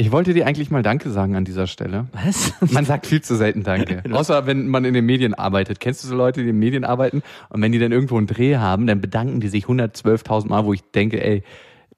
[0.00, 2.06] Ich wollte dir eigentlich mal Danke sagen an dieser Stelle.
[2.12, 2.54] Was?
[2.72, 4.02] Man sagt viel zu selten Danke.
[4.10, 5.78] Außer wenn man in den Medien arbeitet.
[5.78, 8.26] Kennst du so Leute, die in den Medien arbeiten und wenn die dann irgendwo einen
[8.26, 11.42] Dreh haben, dann bedanken die sich 112.000 Mal, wo ich denke, ey,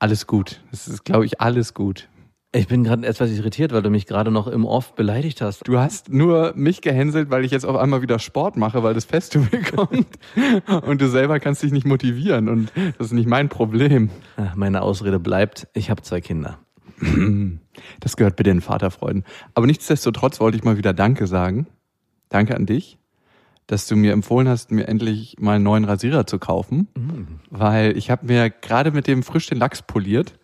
[0.01, 0.63] alles gut.
[0.73, 2.09] Das ist, glaube ich, alles gut.
[2.51, 5.69] Ich bin gerade etwas irritiert, weil du mich gerade noch im Off beleidigt hast.
[5.69, 9.05] Du hast nur mich gehänselt, weil ich jetzt auf einmal wieder Sport mache, weil das
[9.05, 10.09] Festival kommt.
[10.85, 12.49] Und du selber kannst dich nicht motivieren.
[12.49, 14.11] Und das ist nicht mein Problem.
[14.37, 16.59] Ach, Meine Ausrede bleibt, ich habe zwei Kinder.
[18.01, 19.25] Das gehört bitte den Vaterfreuden.
[19.55, 21.67] Aber nichtsdestotrotz wollte ich mal wieder Danke sagen.
[22.29, 22.99] Danke an dich,
[23.67, 26.89] dass du mir empfohlen hast, mir endlich mal einen neuen Rasierer zu kaufen.
[27.51, 30.39] Weil ich habe mir gerade mit dem frisch den Lachs poliert.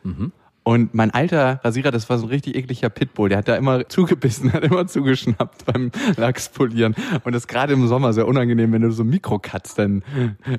[0.68, 3.30] Und mein alter Rasierer, das war so ein richtig ekliger Pitbull.
[3.30, 6.94] Der hat da immer zugebissen, hat immer zugeschnappt beim Lachspolieren.
[7.24, 10.02] Und das ist gerade im Sommer sehr unangenehm, wenn du so Mikrocuts dann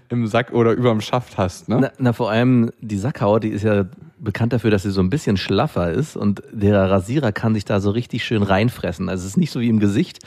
[0.10, 1.70] im Sack oder überm Schaft hast.
[1.70, 1.78] Ne?
[1.82, 3.86] Na, na, vor allem die Sackhaut, die ist ja
[4.20, 7.80] bekannt dafür, dass sie so ein bisschen schlaffer ist und der Rasierer kann sich da
[7.80, 9.10] so richtig schön reinfressen.
[9.10, 10.20] Also es ist nicht so wie im Gesicht,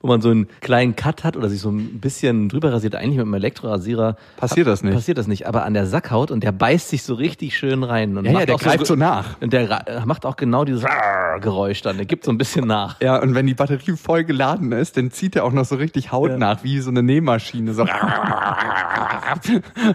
[0.00, 2.94] wo man so einen kleinen Cut hat oder sich so ein bisschen drüber rasiert.
[2.94, 4.94] Eigentlich mit einem Elektrorasierer Passiert das nicht.
[4.94, 5.46] Passiert das nicht.
[5.46, 8.16] Aber an der Sackhaut und der beißt sich so richtig schön rein.
[8.16, 9.40] Und Ja, ja, macht der auch greift so nach.
[9.40, 10.84] Und der macht auch genau dieses
[11.40, 11.96] Geräusch dann.
[11.96, 13.00] Der gibt so ein bisschen nach.
[13.00, 16.12] Ja, und wenn die Batterie voll geladen ist, dann zieht er auch noch so richtig
[16.12, 16.38] Haut Ja.
[16.38, 17.74] nach, wie so eine Nähmaschine.
[17.74, 17.86] So.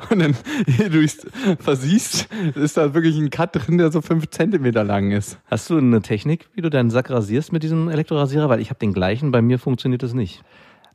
[0.09, 0.35] Und dann,
[0.79, 1.05] ehe du
[1.59, 5.37] versiehst, ist da wirklich ein Cut drin, der so fünf Zentimeter lang ist.
[5.49, 8.49] Hast du eine Technik, wie du deinen Sack rasierst mit diesem Elektrorasierer?
[8.49, 10.41] Weil ich habe den gleichen, bei mir funktioniert das nicht.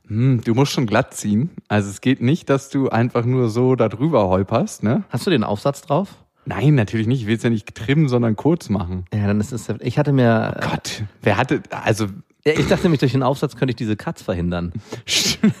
[0.07, 1.51] Hm, du musst schon glatt ziehen.
[1.67, 5.03] Also es geht nicht, dass du einfach nur so da drüber holperst, ne?
[5.09, 6.15] Hast du den Aufsatz drauf?
[6.45, 7.21] Nein, natürlich nicht.
[7.21, 9.05] Ich will es ja nicht trimmen, sondern kurz machen.
[9.13, 9.69] Ja, dann ist es.
[9.81, 10.57] Ich hatte mir.
[10.61, 12.07] Gott, wer hatte, also,
[12.43, 14.71] Ja, ich dachte nämlich, durch den Aufsatz könnte ich diese Cuts verhindern.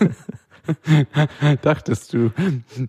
[1.61, 2.31] dachtest du.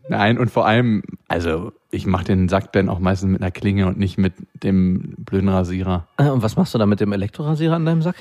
[0.09, 3.87] Nein, und vor allem, also ich mache den Sack dann auch meistens mit einer Klinge
[3.87, 6.07] und nicht mit dem blöden Rasierer.
[6.17, 8.17] Äh, Und was machst du da mit dem Elektrorasierer an deinem Sack?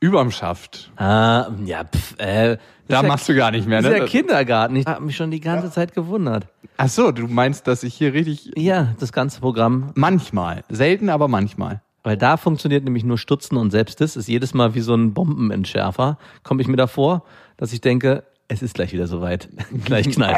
[0.00, 0.90] Überm Schaft.
[0.96, 2.58] Ah, ja, pff, äh.
[2.88, 4.04] Da machst du gar nicht mehr, Das ist ne?
[4.04, 4.76] ja Kindergarten.
[4.76, 6.46] Ich habe mich schon die ganze Zeit gewundert.
[6.76, 9.90] Ach so, du meinst, dass ich hier richtig Ja, das ganze Programm.
[9.94, 11.80] manchmal, selten, aber manchmal.
[12.04, 15.12] Weil da funktioniert nämlich nur Stutzen und selbst das ist jedes Mal wie so ein
[15.14, 16.18] Bombenentschärfer.
[16.44, 17.24] Komme ich mir davor,
[17.56, 19.48] dass ich denke, es ist gleich wieder soweit.
[19.84, 20.36] gleich knallt.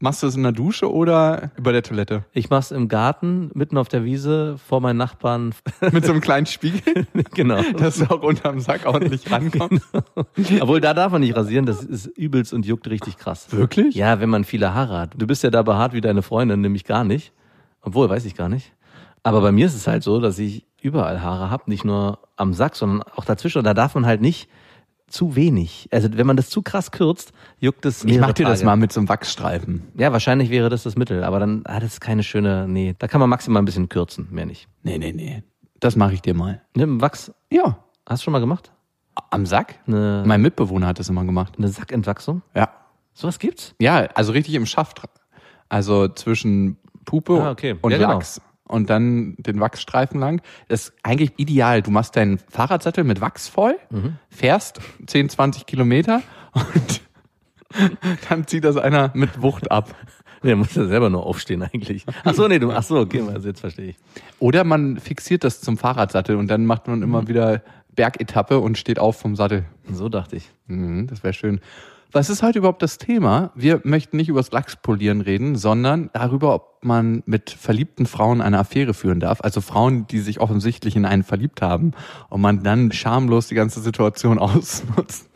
[0.00, 2.24] Machst du es in der Dusche oder über der Toilette?
[2.32, 5.54] Ich mach's im Garten, mitten auf der Wiese, vor meinen Nachbarn.
[5.92, 7.62] Mit so einem kleinen Spiegel, genau.
[7.76, 9.86] dass du auch unterm Sack ordentlich rankommst.
[10.60, 13.52] Obwohl, da darf man nicht rasieren, das ist übelst und juckt richtig krass.
[13.52, 13.94] Wirklich?
[13.94, 15.14] Ja, wenn man viele Haare hat.
[15.16, 17.32] Du bist ja da behaart wie deine Freundin, nämlich gar nicht.
[17.82, 18.72] Obwohl, weiß ich gar nicht.
[19.22, 22.54] Aber bei mir ist es halt so, dass ich überall Haare habe, nicht nur am
[22.54, 23.58] Sack, sondern auch dazwischen.
[23.58, 24.48] Und da darf man halt nicht
[25.12, 25.88] zu wenig.
[25.92, 28.66] Also wenn man das zu krass kürzt, juckt es Ich mach dir das Tage.
[28.66, 29.82] mal mit so einem Wachsstreifen.
[29.96, 33.20] Ja, wahrscheinlich wäre das das Mittel, aber dann hat es keine schöne, nee, da kann
[33.20, 34.68] man maximal ein bisschen kürzen, mehr nicht.
[34.82, 35.42] Nee, nee, nee.
[35.80, 36.62] Das mache ich dir mal.
[36.74, 37.78] Im Wachs, Ja.
[38.06, 38.72] hast du schon mal gemacht?
[39.30, 39.74] Am Sack?
[39.86, 41.54] Eine, Mein Mitbewohner hat das immer gemacht.
[41.58, 42.42] eine Sackentwachsung?
[42.54, 42.70] Ja.
[43.12, 43.74] Sowas gibt's?
[43.78, 45.02] Ja, also richtig im Schaft.
[45.68, 47.76] Also zwischen Puppe Ah, okay.
[47.82, 48.20] und Ja, genau.
[48.72, 50.40] Und dann den Wachsstreifen lang.
[50.68, 51.82] Das ist eigentlich ideal.
[51.82, 54.16] Du machst deinen Fahrradsattel mit Wachs voll, Mhm.
[54.30, 56.22] fährst 10, 20 Kilometer
[56.54, 57.02] und
[58.28, 59.94] dann zieht das einer mit Wucht ab.
[60.42, 62.04] Der muss ja selber nur aufstehen eigentlich.
[62.24, 63.96] Ach so, nee, du, ach so, okay, also jetzt verstehe ich.
[64.40, 67.02] Oder man fixiert das zum Fahrradsattel und dann macht man Mhm.
[67.04, 67.62] immer wieder
[67.94, 69.64] Bergetappe und steht auf vom Sattel.
[69.92, 70.50] So dachte ich.
[70.66, 71.60] Mhm, das wäre schön.
[72.14, 73.52] Was ist heute überhaupt das Thema?
[73.54, 78.58] Wir möchten nicht über das Lachspolieren reden, sondern darüber, ob man mit verliebten Frauen eine
[78.58, 79.40] Affäre führen darf.
[79.40, 81.92] Also Frauen, die sich offensichtlich in einen verliebt haben
[82.28, 85.30] und man dann schamlos die ganze Situation ausnutzt.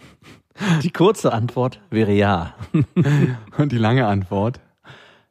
[0.83, 2.55] Die kurze Antwort wäre ja.
[3.59, 4.61] Und die lange Antwort.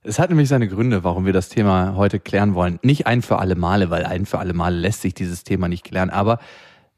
[0.02, 2.80] Es hat nämlich seine Gründe, warum wir das Thema heute klären wollen.
[2.84, 5.84] Nicht ein für alle Male, weil ein für alle Male lässt sich dieses Thema nicht
[5.84, 6.12] klären.
[6.12, 6.40] Aber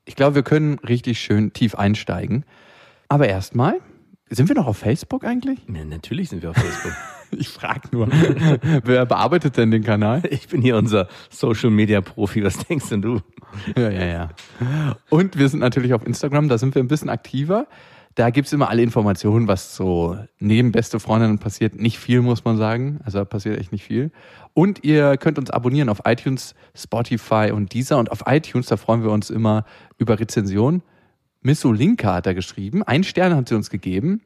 [0.03, 2.43] ich glaube, wir können richtig schön tief einsteigen.
[3.07, 3.79] Aber erstmal,
[4.29, 5.59] sind wir noch auf Facebook eigentlich?
[5.67, 5.85] ja.
[5.85, 6.93] Natürlich sind wir auf Facebook.
[7.31, 8.07] Ich frage nur.
[8.85, 10.23] Wer bearbeitet denn den Kanal?
[10.29, 12.41] Ich bin hier unser Social Media Profi.
[12.41, 13.19] Was denkst denn du?
[13.75, 14.29] Ja, ja, ja.
[15.09, 17.67] Und wir sind natürlich auf Instagram, da sind wir ein bisschen aktiver.
[18.15, 21.75] Da gibt's immer alle Informationen, was so neben beste Freundinnen passiert.
[21.75, 22.99] Nicht viel, muss man sagen.
[23.03, 24.11] Also da passiert echt nicht viel.
[24.53, 27.99] Und ihr könnt uns abonnieren auf iTunes, Spotify und dieser.
[27.99, 29.65] Und auf iTunes, da freuen wir uns immer
[29.99, 30.81] über Rezensionen.
[31.47, 32.83] Miss Olinka hat da geschrieben.
[32.83, 34.19] Ein Stern hat sie uns gegeben.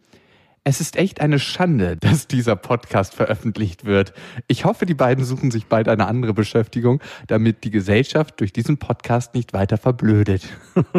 [0.63, 4.13] Es ist echt eine Schande, dass dieser Podcast veröffentlicht wird.
[4.47, 8.77] Ich hoffe, die beiden suchen sich bald eine andere Beschäftigung, damit die Gesellschaft durch diesen
[8.77, 10.50] Podcast nicht weiter verblödet.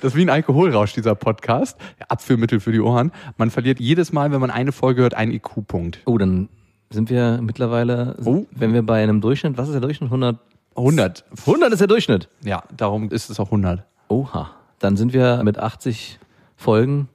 [0.00, 1.76] Das ist wie ein Alkoholrausch, dieser Podcast.
[2.08, 3.10] Abführmittel für die Ohren.
[3.36, 6.02] Man verliert jedes Mal, wenn man eine Folge hört, einen IQ-Punkt.
[6.04, 6.48] Oh, dann
[6.90, 8.46] sind wir mittlerweile, Oh.
[8.52, 10.06] wenn wir bei einem Durchschnitt, was ist der Durchschnitt?
[10.12, 10.38] 100?
[10.76, 11.24] 100.
[11.46, 12.28] 100 ist der Durchschnitt.
[12.44, 13.82] Ja, darum ist es auch 100.
[14.08, 14.52] Oha.
[14.82, 16.18] Dann sind wir mit 80
[16.56, 17.08] Folgen.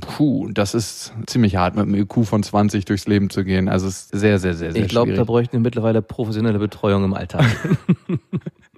[0.00, 3.68] Puh, das ist ziemlich hart, mit einem IQ von 20 durchs Leben zu gehen.
[3.68, 7.04] Also es ist sehr, sehr, sehr, sehr Ich glaube, da bräuchten wir mittlerweile professionelle Betreuung
[7.04, 7.44] im Alltag.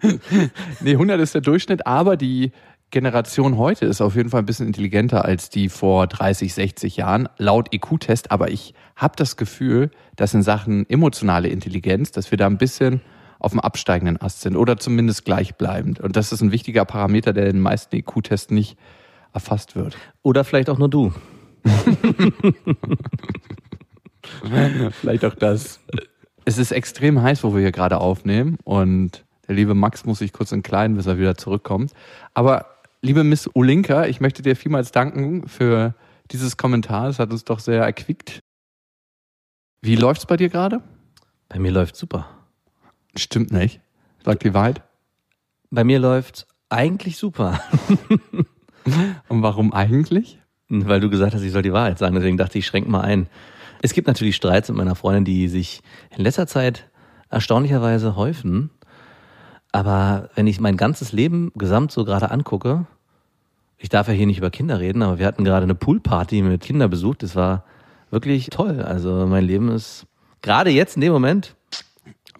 [0.80, 2.52] Nee, 100 ist der Durchschnitt, aber die
[2.90, 7.28] Generation heute ist auf jeden Fall ein bisschen intelligenter als die vor 30, 60 Jahren,
[7.38, 8.30] laut IQ-Test.
[8.30, 13.00] Aber ich habe das Gefühl, dass in Sachen emotionale Intelligenz, dass wir da ein bisschen
[13.40, 15.98] auf dem absteigenden Ast sind oder zumindest gleichbleibend.
[16.00, 18.76] Und das ist ein wichtiger Parameter, der in den meisten IQ-Tests nicht
[19.32, 19.96] erfasst wird.
[20.22, 21.12] Oder vielleicht auch nur du.
[25.00, 25.80] Vielleicht auch das.
[26.44, 30.32] Es ist extrem heiß, wo wir hier gerade aufnehmen und der liebe Max muss sich
[30.32, 31.92] kurz entkleiden, bis er wieder zurückkommt.
[32.34, 32.66] Aber
[33.02, 35.94] liebe Miss Olinka, ich möchte dir vielmals danken für
[36.30, 37.08] dieses Kommentar.
[37.08, 38.40] Es hat uns doch sehr erquickt.
[39.82, 40.82] Wie läuft's bei dir gerade?
[41.48, 42.39] Bei mir läuft super.
[43.16, 43.80] Stimmt nicht.
[44.24, 44.82] Sag die Wahrheit.
[45.70, 47.60] Bei mir läuft eigentlich super.
[49.28, 50.38] Und warum eigentlich?
[50.68, 52.14] Weil du gesagt hast, ich soll die Wahrheit sagen.
[52.14, 53.28] Deswegen dachte ich, ich schränk mal ein.
[53.82, 55.82] Es gibt natürlich Streits mit meiner Freundin, die sich
[56.16, 56.88] in letzter Zeit
[57.28, 58.70] erstaunlicherweise häufen.
[59.72, 62.86] Aber wenn ich mein ganzes Leben gesamt so gerade angucke,
[63.78, 66.60] ich darf ja hier nicht über Kinder reden, aber wir hatten gerade eine Poolparty mit
[66.60, 67.22] Kindern besucht.
[67.22, 67.64] Das war
[68.10, 68.82] wirklich toll.
[68.82, 70.06] Also mein Leben ist
[70.42, 71.56] gerade jetzt in dem Moment,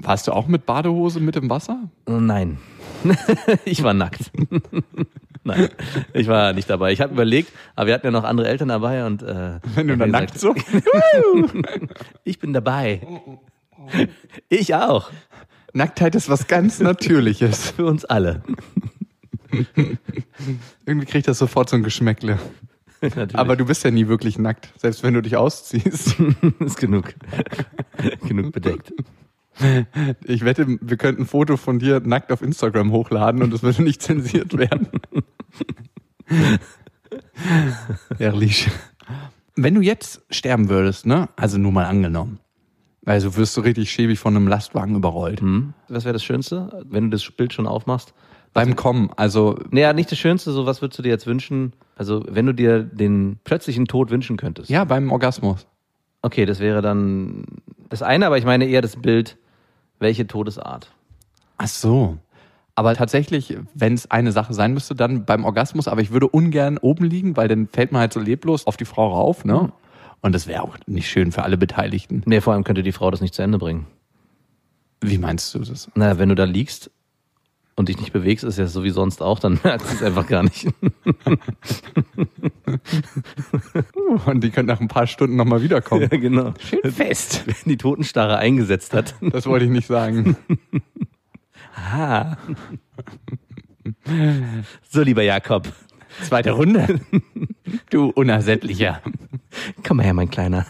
[0.02, 1.78] Warst du auch mit Badehose mit im Wasser?
[2.06, 2.58] nein.
[3.64, 4.30] ich war nackt.
[5.44, 5.68] nein,
[6.12, 6.92] ich war nicht dabei.
[6.92, 9.96] Ich habe überlegt, aber wir hatten ja noch andere Eltern dabei und äh, Wenn du
[9.96, 10.54] dann nackt so.
[12.24, 13.00] Ich bin dabei.
[14.48, 15.10] Ich auch.
[15.72, 17.70] Nacktheit ist was ganz Natürliches.
[17.70, 18.42] Für uns alle.
[20.86, 22.38] Irgendwie kriegt das sofort so ein Geschmäckle.
[23.00, 23.34] Natürlich.
[23.36, 26.16] Aber du bist ja nie wirklich nackt, selbst wenn du dich ausziehst.
[26.58, 27.14] ist genug.
[28.26, 28.92] genug bedeckt.
[30.24, 33.82] Ich wette, wir könnten ein Foto von dir nackt auf Instagram hochladen und es würde
[33.82, 34.88] nicht zensiert werden.
[38.18, 38.68] Ehrlich.
[39.56, 41.28] Wenn du jetzt sterben würdest, ne?
[41.36, 42.38] Also nur mal angenommen.
[43.04, 45.40] Also wirst du richtig schäbig von einem Lastwagen überrollt.
[45.40, 45.74] Hm?
[45.88, 48.14] Was wäre das Schönste, wenn du das Bild schon aufmachst?
[48.52, 51.72] Beim Kommen, also Naja, nicht das Schönste, so was würdest du dir jetzt wünschen?
[51.94, 54.70] Also, wenn du dir den plötzlichen Tod wünschen könntest.
[54.70, 55.66] ja, beim Orgasmus.
[56.22, 57.44] Okay, das wäre dann
[57.88, 59.38] das eine, aber ich meine eher das Bild,
[60.00, 60.90] welche Todesart.
[61.58, 62.18] Ach so.
[62.74, 66.78] Aber tatsächlich, wenn es eine Sache sein müsste, dann beim Orgasmus, aber ich würde ungern
[66.78, 69.72] oben liegen, weil dann fällt man halt so leblos auf die Frau rauf, ne?
[70.22, 72.22] Und das wäre auch nicht schön für alle Beteiligten.
[72.26, 73.86] Nee, vor allem könnte die Frau das nicht zu Ende bringen.
[75.00, 75.90] Wie meinst du das?
[75.94, 76.90] Naja, wenn du da liegst
[77.80, 80.26] und dich nicht bewegst, ist ja so wie sonst auch, dann merkst du es einfach
[80.26, 80.68] gar nicht.
[84.26, 86.08] Und die können nach ein paar Stunden nochmal wiederkommen.
[86.10, 86.52] ja, genau.
[86.58, 87.44] Schön fest.
[87.46, 89.14] Wenn die Totenstarre eingesetzt hat.
[89.20, 90.36] Das wollte ich nicht sagen.
[91.74, 92.36] Ah.
[94.90, 95.72] So, lieber Jakob.
[96.22, 97.00] Zweite Runde.
[97.88, 99.00] Du Unersättlicher.
[99.86, 100.66] Komm mal her, mein Kleiner.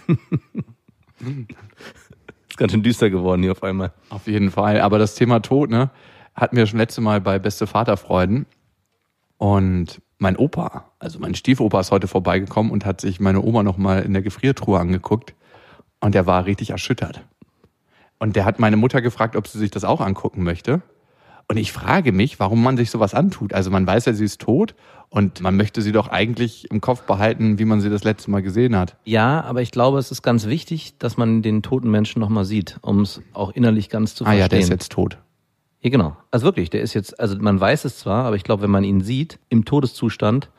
[2.48, 3.92] Ist ganz schön düster geworden hier auf einmal.
[4.10, 4.80] Auf jeden Fall.
[4.80, 5.90] Aber das Thema Tod, ne,
[6.34, 8.46] hatten wir schon letzte Mal bei Beste Vaterfreuden.
[9.38, 14.02] Und mein Opa, also mein Stiefopa ist heute vorbeigekommen und hat sich meine Oma nochmal
[14.02, 15.34] in der Gefriertruhe angeguckt.
[16.00, 17.22] Und der war richtig erschüttert.
[18.18, 20.82] Und der hat meine Mutter gefragt, ob sie sich das auch angucken möchte.
[21.48, 23.54] Und ich frage mich, warum man sich sowas antut.
[23.54, 24.74] Also man weiß ja, sie ist tot
[25.08, 28.40] und man möchte sie doch eigentlich im Kopf behalten, wie man sie das letzte Mal
[28.42, 28.96] gesehen hat.
[29.04, 32.76] Ja, aber ich glaube, es ist ganz wichtig, dass man den toten Menschen nochmal sieht,
[32.82, 34.42] um es auch innerlich ganz zu Ah verstehen.
[34.42, 35.18] ja, der ist jetzt tot.
[35.82, 36.16] Ja, genau.
[36.30, 38.84] Also wirklich, der ist jetzt, also man weiß es zwar, aber ich glaube, wenn man
[38.84, 40.50] ihn sieht, im Todeszustand,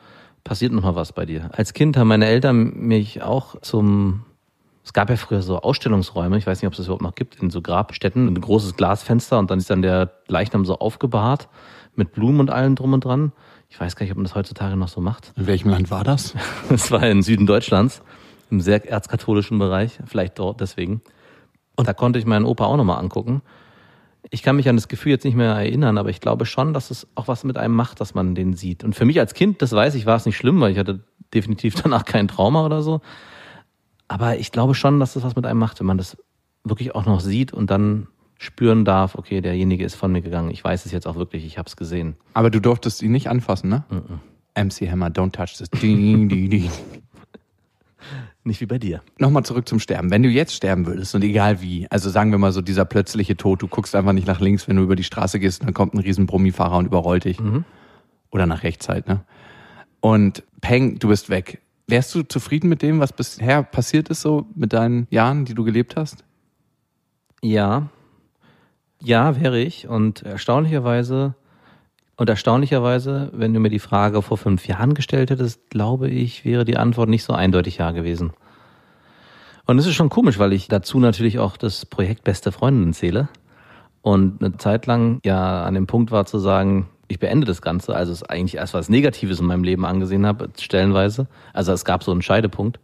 [0.44, 1.50] passiert nochmal was bei dir.
[1.52, 4.24] Als Kind haben meine Eltern mich auch zum,
[4.84, 7.36] es gab ja früher so Ausstellungsräume, ich weiß nicht, ob es das überhaupt noch gibt,
[7.36, 11.48] in so Grabstätten, ein großes Glasfenster und dann ist dann der Leichnam so aufgebahrt
[11.94, 13.32] mit Blumen und allem drum und dran.
[13.68, 15.32] Ich weiß gar nicht, ob man das heutzutage noch so macht.
[15.36, 16.34] In welchem Land war das?
[16.68, 18.02] Das war im Süden Deutschlands,
[18.50, 21.00] im sehr erzkatholischen Bereich, vielleicht dort deswegen.
[21.76, 23.42] Und da konnte ich meinen Opa auch nochmal angucken.
[24.30, 26.90] Ich kann mich an das Gefühl jetzt nicht mehr erinnern, aber ich glaube schon, dass
[26.90, 28.84] es auch was mit einem macht, dass man den sieht.
[28.84, 31.04] Und für mich als Kind, das weiß ich, war es nicht schlimm, weil ich hatte
[31.34, 33.00] definitiv danach kein Trauma oder so.
[34.08, 36.16] Aber ich glaube schon, dass das was mit einem macht, wenn man das
[36.64, 40.50] wirklich auch noch sieht und dann spüren darf, okay, derjenige ist von mir gegangen.
[40.50, 42.16] Ich weiß es jetzt auch wirklich, ich habe es gesehen.
[42.34, 43.84] Aber du durftest ihn nicht anfassen, ne?
[43.88, 44.64] Mm -mm.
[44.64, 45.70] MC Hammer, don't touch this.
[48.44, 49.02] Nicht wie bei dir.
[49.18, 50.10] Nochmal zurück zum Sterben.
[50.10, 53.36] Wenn du jetzt sterben würdest und egal wie, also sagen wir mal so dieser plötzliche
[53.36, 55.74] Tod, du guckst einfach nicht nach links, wenn du über die Straße gehst und dann
[55.74, 57.38] kommt ein riesen Brummifahrer und überrollt dich.
[57.38, 57.64] Mhm.
[58.30, 59.24] Oder nach rechts halt, ne?
[60.00, 61.60] Und Peng, du bist weg.
[61.86, 65.62] Wärst du zufrieden mit dem, was bisher passiert ist, so mit deinen Jahren, die du
[65.62, 66.24] gelebt hast?
[67.42, 67.90] Ja.
[69.00, 69.86] Ja, wäre ich.
[69.86, 71.34] Und erstaunlicherweise,
[72.16, 76.64] und erstaunlicherweise, wenn du mir die Frage vor fünf Jahren gestellt hättest, glaube ich, wäre
[76.64, 78.32] die Antwort nicht so eindeutig ja gewesen.
[79.66, 83.28] Und es ist schon komisch, weil ich dazu natürlich auch das Projekt Beste Freundinnen zähle.
[84.02, 87.94] Und eine Zeit lang ja an dem Punkt war zu sagen, ich beende das Ganze,
[87.94, 91.28] also es eigentlich erst was Negatives in meinem Leben angesehen habe, stellenweise.
[91.52, 92.80] Also es gab so einen Scheidepunkt.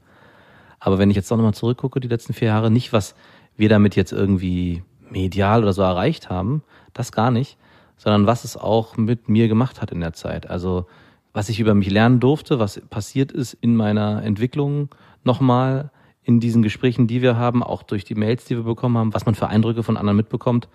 [0.81, 3.15] Aber wenn ich jetzt doch nochmal zurückgucke, die letzten vier Jahre, nicht was
[3.57, 7.57] wir damit jetzt irgendwie medial oder so erreicht haben, das gar nicht,
[7.99, 10.49] sondern was es auch mit mir gemacht hat in der Zeit.
[10.49, 10.87] Also
[11.35, 14.89] was ich über mich lernen durfte, was passiert ist in meiner Entwicklung
[15.25, 15.91] nochmal
[16.23, 19.27] in diesen Gesprächen, die wir haben, auch durch die Mails, die wir bekommen haben, was
[19.27, 20.69] man für Eindrücke von anderen mitbekommt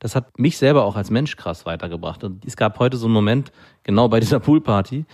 [0.00, 2.24] das hat mich selber auch als Mensch krass weitergebracht.
[2.24, 3.52] Und es gab heute so einen Moment,
[3.84, 5.04] genau bei dieser Poolparty,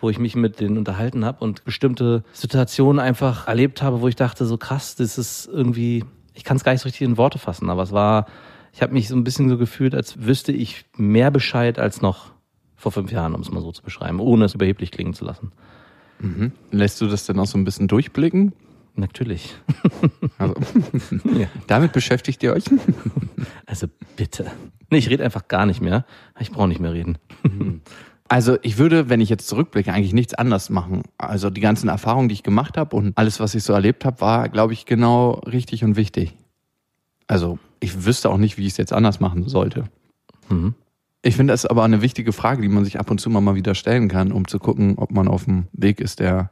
[0.00, 4.16] wo ich mich mit denen unterhalten habe und bestimmte Situationen einfach erlebt habe, wo ich
[4.16, 7.38] dachte, so krass, das ist irgendwie, ich kann es gar nicht so richtig in Worte
[7.38, 8.26] fassen, aber es war,
[8.72, 12.32] ich habe mich so ein bisschen so gefühlt, als wüsste ich mehr Bescheid als noch
[12.76, 15.52] vor fünf Jahren, um es mal so zu beschreiben, ohne es überheblich klingen zu lassen.
[16.20, 16.52] Mhm.
[16.70, 18.52] Lässt du das denn auch so ein bisschen durchblicken?
[18.94, 19.54] Natürlich.
[20.38, 20.54] Also,
[21.38, 21.46] ja.
[21.66, 22.64] Damit beschäftigt ihr euch?
[23.66, 23.86] Also
[24.16, 24.50] bitte.
[24.90, 26.04] Nee, ich rede einfach gar nicht mehr.
[26.38, 27.18] Ich brauche nicht mehr reden.
[28.28, 31.02] Also ich würde, wenn ich jetzt zurückblicke, eigentlich nichts anders machen.
[31.18, 34.20] Also die ganzen Erfahrungen, die ich gemacht habe und alles, was ich so erlebt habe,
[34.20, 36.36] war, glaube ich, genau richtig und wichtig.
[37.30, 39.84] Also ich wüsste auch nicht, wie ich es jetzt anders machen sollte.
[40.48, 40.74] Mhm.
[41.22, 43.76] Ich finde das aber eine wichtige Frage, die man sich ab und zu mal wieder
[43.76, 46.50] stellen kann, um zu gucken, ob man auf dem Weg ist, der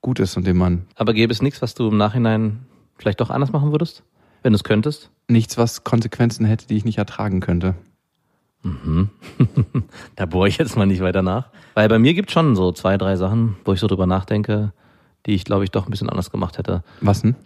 [0.00, 0.86] gut ist und den man.
[0.96, 4.02] Aber gäbe es nichts, was du im Nachhinein vielleicht doch anders machen würdest,
[4.42, 5.10] wenn du es könntest?
[5.28, 7.76] Nichts, was Konsequenzen hätte, die ich nicht ertragen könnte.
[8.64, 9.10] Mhm.
[10.16, 11.50] da bohre ich jetzt mal nicht weiter nach.
[11.74, 14.72] Weil bei mir gibt es schon so zwei, drei Sachen, wo ich so drüber nachdenke,
[15.26, 16.82] die ich, glaube ich, doch ein bisschen anders gemacht hätte.
[17.00, 17.36] Was denn?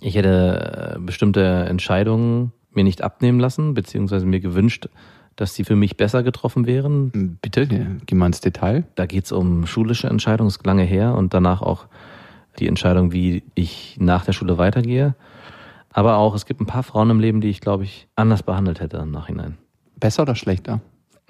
[0.00, 4.88] Ich hätte äh, bestimmte Entscheidungen mir nicht abnehmen lassen, beziehungsweise mir gewünscht,
[5.36, 7.38] dass sie für mich besser getroffen wären.
[7.40, 7.66] Bitte,
[8.06, 8.84] geh mal ins Detail.
[8.94, 11.86] Da geht es um schulische Entscheidungen, ist lange her und danach auch
[12.58, 15.14] die Entscheidung, wie ich nach der Schule weitergehe.
[15.92, 18.80] Aber auch, es gibt ein paar Frauen im Leben, die ich, glaube ich, anders behandelt
[18.80, 19.58] hätte im Nachhinein.
[19.98, 20.80] Besser oder schlechter?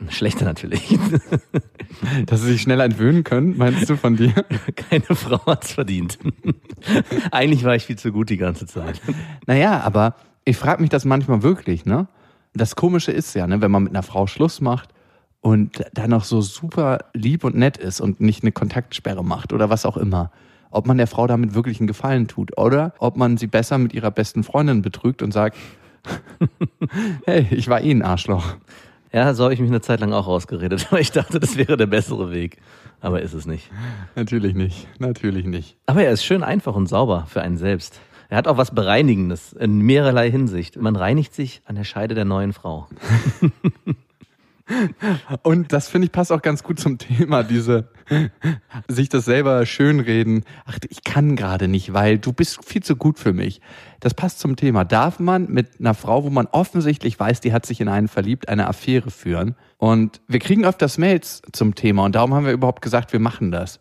[0.08, 0.98] Schlechter natürlich.
[2.26, 4.32] Dass sie sich schneller entwöhnen können, meinst du von dir?
[4.76, 6.18] Keine Frau hat's verdient.
[7.30, 9.00] Eigentlich war ich viel zu gut die ganze Zeit.
[9.46, 10.14] Naja, aber
[10.44, 12.08] ich frage mich das manchmal wirklich, ne?
[12.54, 14.90] Das Komische ist ja, ne, wenn man mit einer Frau Schluss macht
[15.40, 19.70] und dann noch so super lieb und nett ist und nicht eine Kontaktsperre macht oder
[19.70, 20.32] was auch immer,
[20.70, 23.92] ob man der Frau damit wirklich einen Gefallen tut oder ob man sie besser mit
[23.92, 25.56] ihrer besten Freundin betrügt und sagt,
[27.24, 28.56] hey, ich war eh ein Arschloch.
[29.12, 31.76] Ja, so habe ich mich eine Zeit lang auch ausgeredet, weil ich dachte, das wäre
[31.76, 32.58] der bessere Weg.
[33.00, 33.70] Aber ist es nicht.
[34.14, 34.86] Natürlich nicht.
[35.00, 35.76] Natürlich nicht.
[35.86, 37.98] Aber er ist schön einfach und sauber für einen selbst.
[38.28, 40.76] Er hat auch was Bereinigendes in mehrerlei Hinsicht.
[40.76, 42.86] Man reinigt sich an der Scheide der neuen Frau.
[45.42, 47.88] Und das finde ich passt auch ganz gut zum Thema, diese
[48.88, 50.44] sich das selber schönreden.
[50.66, 53.60] Ach, ich kann gerade nicht, weil du bist viel zu gut für mich.
[54.00, 54.84] Das passt zum Thema.
[54.84, 58.48] Darf man mit einer Frau, wo man offensichtlich weiß, die hat sich in einen verliebt,
[58.48, 59.54] eine Affäre führen?
[59.78, 63.50] Und wir kriegen öfters Mails zum Thema und darum haben wir überhaupt gesagt, wir machen
[63.50, 63.78] das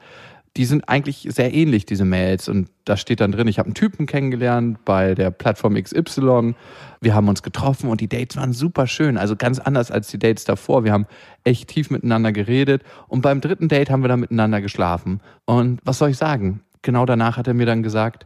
[0.58, 2.50] die sind eigentlich sehr ähnlich, diese Mails.
[2.50, 6.56] Und da steht dann drin, ich habe einen Typen kennengelernt bei der Plattform XY.
[7.01, 9.18] Wir haben uns getroffen und die Dates waren super schön.
[9.18, 10.84] Also ganz anders als die Dates davor.
[10.84, 11.06] Wir haben
[11.44, 12.84] echt tief miteinander geredet.
[13.08, 15.22] Und beim dritten Date haben wir dann miteinander geschlafen.
[15.46, 16.62] Und was soll ich sagen?
[16.82, 18.25] Genau danach hat er mir dann gesagt,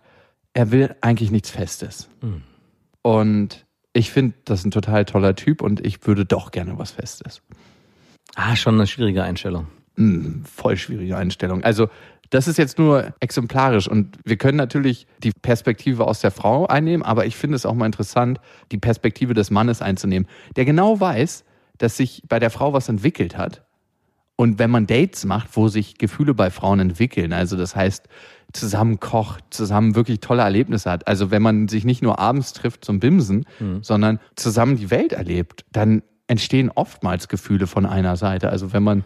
[0.54, 2.10] er will eigentlich nichts Festes.
[2.22, 2.44] Mhm.
[3.02, 6.92] Und ich finde, das ist ein total toller Typ und ich würde doch gerne was
[6.92, 7.42] Festes.
[8.36, 9.68] Ah, schon eine schwierige Einstellung.
[9.96, 11.64] Mm, voll schwierige Einstellung.
[11.64, 11.90] Also
[12.34, 17.04] das ist jetzt nur exemplarisch und wir können natürlich die Perspektive aus der Frau einnehmen,
[17.04, 18.40] aber ich finde es auch mal interessant,
[18.72, 21.46] die Perspektive des Mannes einzunehmen, der genau weiß,
[21.78, 23.64] dass sich bei der Frau was entwickelt hat.
[24.36, 28.08] Und wenn man Dates macht, wo sich Gefühle bei Frauen entwickeln, also das heißt,
[28.52, 32.84] zusammen kocht, zusammen wirklich tolle Erlebnisse hat, also wenn man sich nicht nur abends trifft
[32.84, 33.84] zum Bimsen, mhm.
[33.84, 38.50] sondern zusammen die Welt erlebt, dann entstehen oftmals Gefühle von einer Seite.
[38.50, 39.06] Also wenn man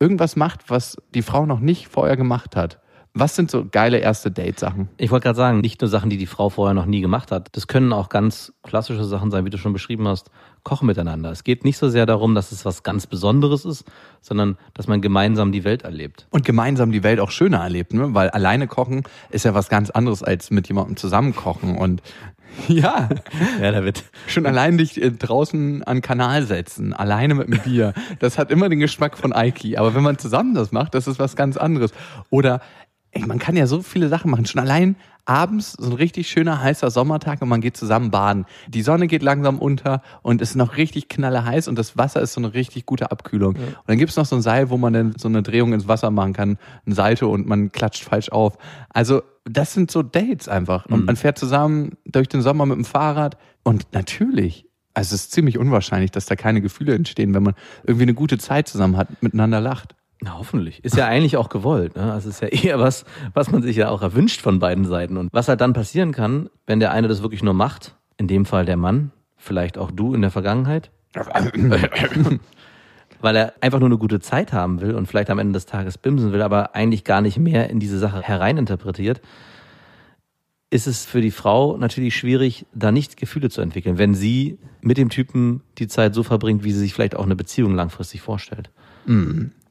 [0.00, 2.80] irgendwas macht, was die Frau noch nicht vorher gemacht hat,
[3.12, 4.88] Was sind so geile erste Date-Sachen?
[4.96, 7.48] Ich wollte gerade sagen, nicht nur Sachen, die die Frau vorher noch nie gemacht hat.
[7.56, 10.30] Das können auch ganz klassische Sachen sein, wie du schon beschrieben hast.
[10.62, 11.32] Kochen miteinander.
[11.32, 13.84] Es geht nicht so sehr darum, dass es was ganz Besonderes ist,
[14.20, 16.28] sondern dass man gemeinsam die Welt erlebt.
[16.30, 18.14] Und gemeinsam die Welt auch schöner erlebt, ne?
[18.14, 21.76] Weil alleine kochen ist ja was ganz anderes als mit jemandem zusammen kochen.
[21.76, 22.02] Und
[22.68, 23.08] ja,
[23.60, 24.04] Ja, David.
[24.26, 28.68] schon allein dich äh, draußen an Kanal setzen, alleine mit einem Bier, das hat immer
[28.68, 29.76] den Geschmack von Aiki.
[29.76, 31.92] Aber wenn man zusammen das macht, das ist was ganz anderes.
[32.30, 32.60] Oder
[33.12, 34.46] ey, man kann ja so viele Sachen machen.
[34.46, 38.46] Schon allein abends so ein richtig schöner heißer Sommertag und man geht zusammen baden.
[38.68, 42.32] Die Sonne geht langsam unter und es ist noch richtig knalleheiß und das Wasser ist
[42.32, 43.54] so eine richtig gute Abkühlung.
[43.54, 46.10] Und dann gibt's noch so ein Seil, wo man dann so eine Drehung ins Wasser
[46.10, 48.58] machen kann, ein Salto und man klatscht falsch auf.
[48.88, 50.86] Also das sind so Dates einfach.
[50.86, 55.32] Und man fährt zusammen durch den Sommer mit dem Fahrrad und natürlich also es ist
[55.32, 59.22] ziemlich unwahrscheinlich, dass da keine Gefühle entstehen, wenn man irgendwie eine gute Zeit zusammen hat,
[59.22, 59.94] miteinander lacht.
[60.22, 60.84] Na, hoffentlich.
[60.84, 61.96] Ist ja eigentlich auch gewollt.
[61.96, 62.12] Ne?
[62.12, 65.16] Also ist ja eher was, was man sich ja auch erwünscht von beiden Seiten.
[65.16, 68.44] Und was halt dann passieren kann, wenn der eine das wirklich nur macht, in dem
[68.44, 70.90] Fall der Mann, vielleicht auch du in der Vergangenheit,
[73.20, 75.96] weil er einfach nur eine gute Zeit haben will und vielleicht am Ende des Tages
[75.96, 79.20] bimsen will, aber eigentlich gar nicht mehr in diese Sache hereininterpretiert,
[80.68, 84.98] ist es für die Frau natürlich schwierig, da nicht Gefühle zu entwickeln, wenn sie mit
[84.98, 88.70] dem Typen die Zeit so verbringt, wie sie sich vielleicht auch eine Beziehung langfristig vorstellt.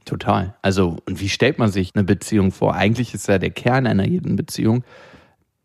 [0.10, 0.56] Total.
[0.62, 2.74] Also, und wie stellt man sich eine Beziehung vor?
[2.76, 4.84] Eigentlich ist ja der Kern einer jeden Beziehung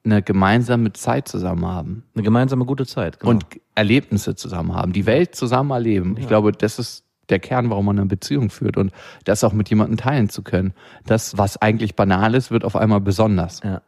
[0.04, 3.20] eine gemeinsame Zeit zusammen haben Eine gemeinsame gute Zeit.
[3.20, 3.30] Genau.
[3.30, 6.16] und Erlebnisse zusammen haben, die Welt zusammen erleben.
[6.18, 8.92] Ich glaube, das ist der Kern, warum man eine Beziehung führt und
[9.24, 10.74] das auch mit jemandem teilen zu können.
[11.06, 13.62] Das, was eigentlich banal ist, wird auf einmal besonders.
[13.64, 13.80] ja,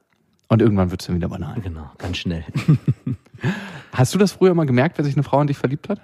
[0.49, 1.61] Und irgendwann wird es dann wieder banal.
[1.61, 2.45] genau, ganz schnell.
[3.93, 6.01] Hast du das früher mal gemerkt, wenn sich eine Frau in dich verliebt hat?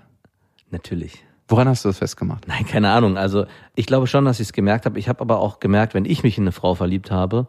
[0.71, 1.25] Natürlich.
[1.53, 2.49] Woran hast du das festgemacht?
[2.49, 3.19] Nein, keine Ahnung.
[3.19, 3.45] Also
[3.75, 4.99] ich glaube schon, dass ich es gemerkt habe.
[4.99, 7.47] Ich habe aber auch gemerkt, wenn ich mich in eine Frau verliebt habe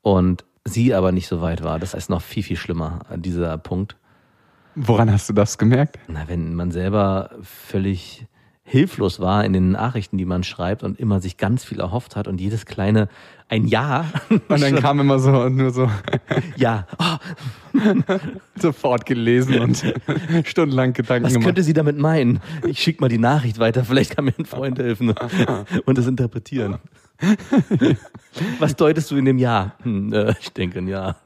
[0.00, 3.96] und sie aber nicht so weit war, das ist noch viel, viel schlimmer, dieser Punkt.
[4.74, 5.98] Woran hast du das gemerkt?
[6.08, 8.26] Na, wenn man selber völlig
[8.64, 12.26] hilflos war in den Nachrichten, die man schreibt und immer sich ganz viel erhofft hat
[12.26, 13.08] und jedes kleine
[13.48, 14.06] ein Ja.
[14.48, 15.90] Und dann kam immer so nur so
[16.56, 16.86] ja.
[16.98, 17.78] Oh,
[18.56, 19.84] sofort gelesen und
[20.44, 21.46] stundenlang Gedanken was gemacht.
[21.48, 22.40] könnte sie damit meinen?
[22.66, 25.14] Ich schicke mal die Nachricht weiter, vielleicht kann mir ein Freund helfen
[25.84, 26.78] und das interpretieren.
[28.58, 29.74] Was deutest du in dem Ja?
[29.82, 31.16] Hm, äh, ich denke ein Ja.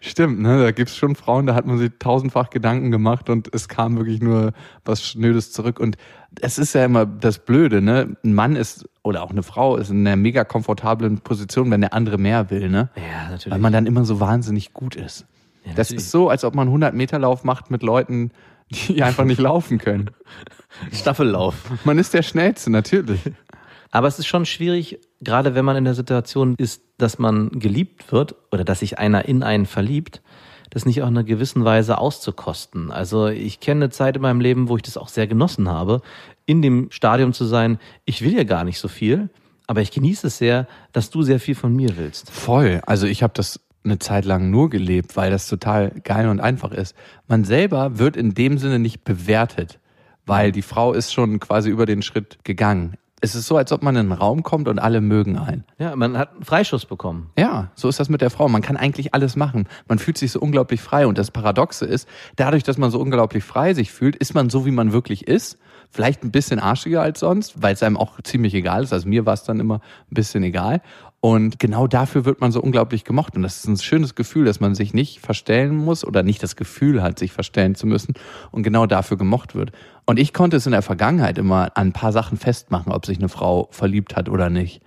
[0.00, 0.62] Stimmt, ne?
[0.62, 4.22] Da gibt's schon Frauen, da hat man sich tausendfach Gedanken gemacht und es kam wirklich
[4.22, 4.52] nur
[4.86, 5.78] was Schnödes zurück.
[5.78, 5.98] Und
[6.40, 8.16] es ist ja immer das Blöde, ne?
[8.24, 11.94] Ein Mann ist oder auch eine Frau ist in einer mega komfortablen Position, wenn der
[11.94, 12.90] andere mehr will, ne?
[12.96, 13.50] Ja, natürlich.
[13.50, 15.26] Weil man dann immer so wahnsinnig gut ist.
[15.64, 18.30] Ja, das ist so, als ob man 100 Meter Lauf macht mit Leuten,
[18.70, 20.10] die einfach nicht laufen können.
[20.92, 21.54] Staffellauf.
[21.84, 23.20] Man ist der Schnellste, natürlich.
[23.92, 28.12] Aber es ist schon schwierig, gerade wenn man in der Situation ist, dass man geliebt
[28.12, 30.22] wird oder dass sich einer in einen verliebt,
[30.70, 32.90] das nicht auch in einer gewissen Weise auszukosten.
[32.90, 36.00] Also ich kenne eine Zeit in meinem Leben, wo ich das auch sehr genossen habe,
[36.46, 39.28] in dem Stadium zu sein, ich will ja gar nicht so viel,
[39.66, 42.30] aber ich genieße es sehr, dass du sehr viel von mir willst.
[42.30, 42.80] Voll.
[42.86, 46.72] Also ich habe das eine Zeit lang nur gelebt, weil das total geil und einfach
[46.72, 46.94] ist.
[47.28, 49.78] Man selber wird in dem Sinne nicht bewertet,
[50.26, 52.94] weil die Frau ist schon quasi über den Schritt gegangen.
[53.22, 55.64] Es ist so, als ob man in einen Raum kommt und alle mögen einen.
[55.78, 57.30] Ja, man hat einen Freischuss bekommen.
[57.38, 58.48] Ja, so ist das mit der Frau.
[58.48, 59.68] Man kann eigentlich alles machen.
[59.88, 61.06] Man fühlt sich so unglaublich frei.
[61.06, 64.64] Und das Paradoxe ist, dadurch, dass man so unglaublich frei sich fühlt, ist man so,
[64.64, 65.58] wie man wirklich ist.
[65.90, 68.92] Vielleicht ein bisschen arschiger als sonst, weil es einem auch ziemlich egal ist.
[68.92, 69.76] Also mir war es dann immer
[70.10, 70.80] ein bisschen egal.
[71.22, 73.36] Und genau dafür wird man so unglaublich gemocht.
[73.36, 76.56] Und das ist ein schönes Gefühl, dass man sich nicht verstellen muss oder nicht das
[76.56, 78.14] Gefühl hat, sich verstellen zu müssen
[78.50, 79.72] und genau dafür gemocht wird.
[80.06, 83.18] Und ich konnte es in der Vergangenheit immer an ein paar Sachen festmachen, ob sich
[83.18, 84.80] eine Frau verliebt hat oder nicht.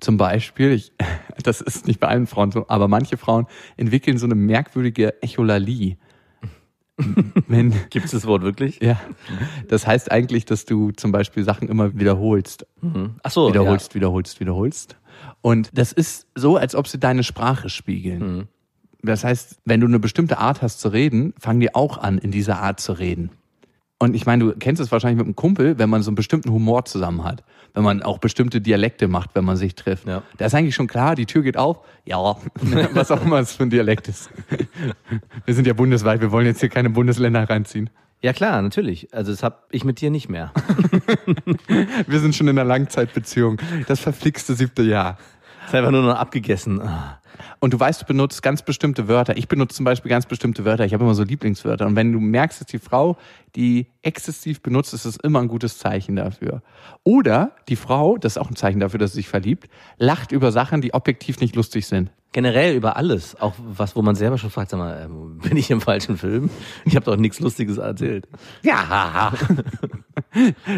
[0.00, 0.92] Zum Beispiel, ich,
[1.42, 5.96] das ist nicht bei allen Frauen so, aber manche Frauen entwickeln so eine merkwürdige Echolalie.
[7.48, 8.78] Wenn, Gibt es das Wort wirklich?
[8.80, 9.00] ja,
[9.66, 12.66] das heißt eigentlich, dass du zum Beispiel Sachen immer wiederholst.
[13.22, 14.96] Ach so, wiederholst, wiederholst, wiederholst.
[15.40, 18.48] Und das ist so, als ob sie deine Sprache spiegeln.
[19.02, 22.30] Das heißt, wenn du eine bestimmte Art hast zu reden, fangen die auch an, in
[22.30, 23.30] dieser Art zu reden.
[23.98, 26.50] Und ich meine, du kennst es wahrscheinlich mit einem Kumpel, wenn man so einen bestimmten
[26.50, 27.44] Humor zusammen hat.
[27.72, 30.08] Wenn man auch bestimmte Dialekte macht, wenn man sich trifft.
[30.08, 30.24] Ja.
[30.38, 31.78] Da ist eigentlich schon klar, die Tür geht auf.
[32.04, 32.18] Ja,
[32.94, 34.28] was auch immer es für ein Dialekt ist.
[35.44, 37.90] Wir sind ja bundesweit, wir wollen jetzt hier keine Bundesländer reinziehen.
[38.22, 39.12] Ja klar, natürlich.
[39.12, 40.52] Also das habe ich mit dir nicht mehr.
[42.06, 43.60] Wir sind schon in einer Langzeitbeziehung.
[43.88, 45.18] Das verflixte siebte Jahr.
[45.66, 46.80] Ist einfach nur noch abgegessen.
[46.80, 47.21] Ah.
[47.60, 49.36] Und du weißt, du benutzt ganz bestimmte Wörter.
[49.36, 50.84] Ich benutze zum Beispiel ganz bestimmte Wörter.
[50.84, 51.86] Ich habe immer so Lieblingswörter.
[51.86, 53.16] Und wenn du merkst, dass die Frau
[53.54, 56.62] die exzessiv benutzt, ist das immer ein gutes Zeichen dafür.
[57.04, 59.68] Oder die Frau, das ist auch ein Zeichen dafür, dass sie sich verliebt,
[59.98, 62.10] lacht über Sachen, die objektiv nicht lustig sind.
[62.32, 63.38] Generell über alles.
[63.40, 66.48] Auch was, wo man selber schon fragt, sag mal, ähm, bin ich im falschen Film?
[66.86, 68.26] Ich habe doch nichts Lustiges erzählt.
[68.62, 69.32] Ja,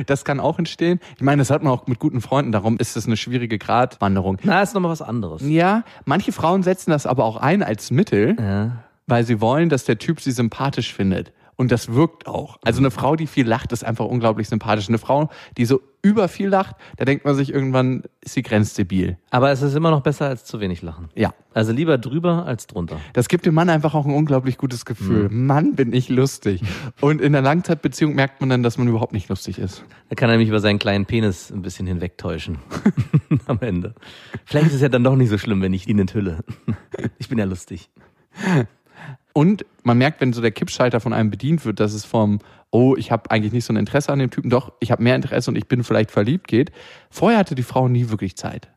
[0.06, 0.98] das kann auch entstehen.
[1.16, 2.50] Ich meine, das hat man auch mit guten Freunden.
[2.50, 4.38] Darum ist es eine schwierige Gratwanderung.
[4.42, 5.42] Na, ist nochmal was anderes.
[5.42, 8.84] Ja, manche Frauen setzen das aber auch ein als Mittel, Ja.
[9.06, 11.32] weil sie wollen, dass der Typ sie sympathisch findet.
[11.56, 12.58] Und das wirkt auch.
[12.64, 14.88] Also eine Frau, die viel lacht, ist einfach unglaublich sympathisch.
[14.88, 19.16] Eine Frau, die so über viel lacht, da denkt man sich irgendwann, ist sie grenzdebil.
[19.30, 21.08] Aber es ist immer noch besser als zu wenig lachen.
[21.14, 21.32] Ja.
[21.54, 22.98] Also lieber drüber als drunter.
[23.14, 25.28] Das gibt dem Mann einfach auch ein unglaublich gutes Gefühl.
[25.30, 26.62] Mann, bin ich lustig.
[27.00, 29.84] Und in der Langzeitbeziehung merkt man dann, dass man überhaupt nicht lustig ist.
[30.10, 32.58] Da kann er nämlich über seinen kleinen Penis ein bisschen hinwegtäuschen.
[33.46, 33.94] Am Ende.
[34.44, 36.44] Vielleicht ist es ja dann doch nicht so schlimm, wenn ich ihn enthülle.
[37.18, 37.88] Ich bin ja lustig.
[39.34, 42.38] Und man merkt, wenn so der Kippschalter von einem bedient wird, dass es vom,
[42.70, 45.16] oh, ich habe eigentlich nicht so ein Interesse an dem Typen, doch, ich habe mehr
[45.16, 46.70] Interesse und ich bin vielleicht verliebt geht.
[47.10, 48.70] Vorher hatte die Frau nie wirklich Zeit.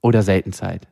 [0.00, 0.88] Oder selten Zeit.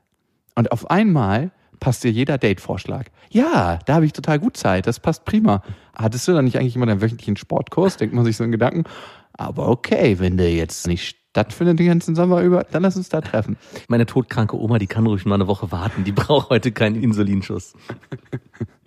[0.54, 3.06] Und auf einmal passt dir jeder Date-Vorschlag.
[3.30, 5.62] Ja, da habe ich total gut Zeit, das passt prima.
[5.94, 7.96] Hattest du dann nicht eigentlich immer deinen wöchentlichen Sportkurs?
[7.96, 8.84] Denkt man sich so in Gedanken.
[9.32, 13.22] Aber okay, wenn der jetzt nicht stattfindet den ganzen Sommer über, dann lass uns da
[13.22, 13.56] treffen.
[13.88, 16.04] Meine todkranke Oma, die kann ruhig mal eine Woche warten.
[16.04, 17.72] Die braucht heute keinen Insulinschuss.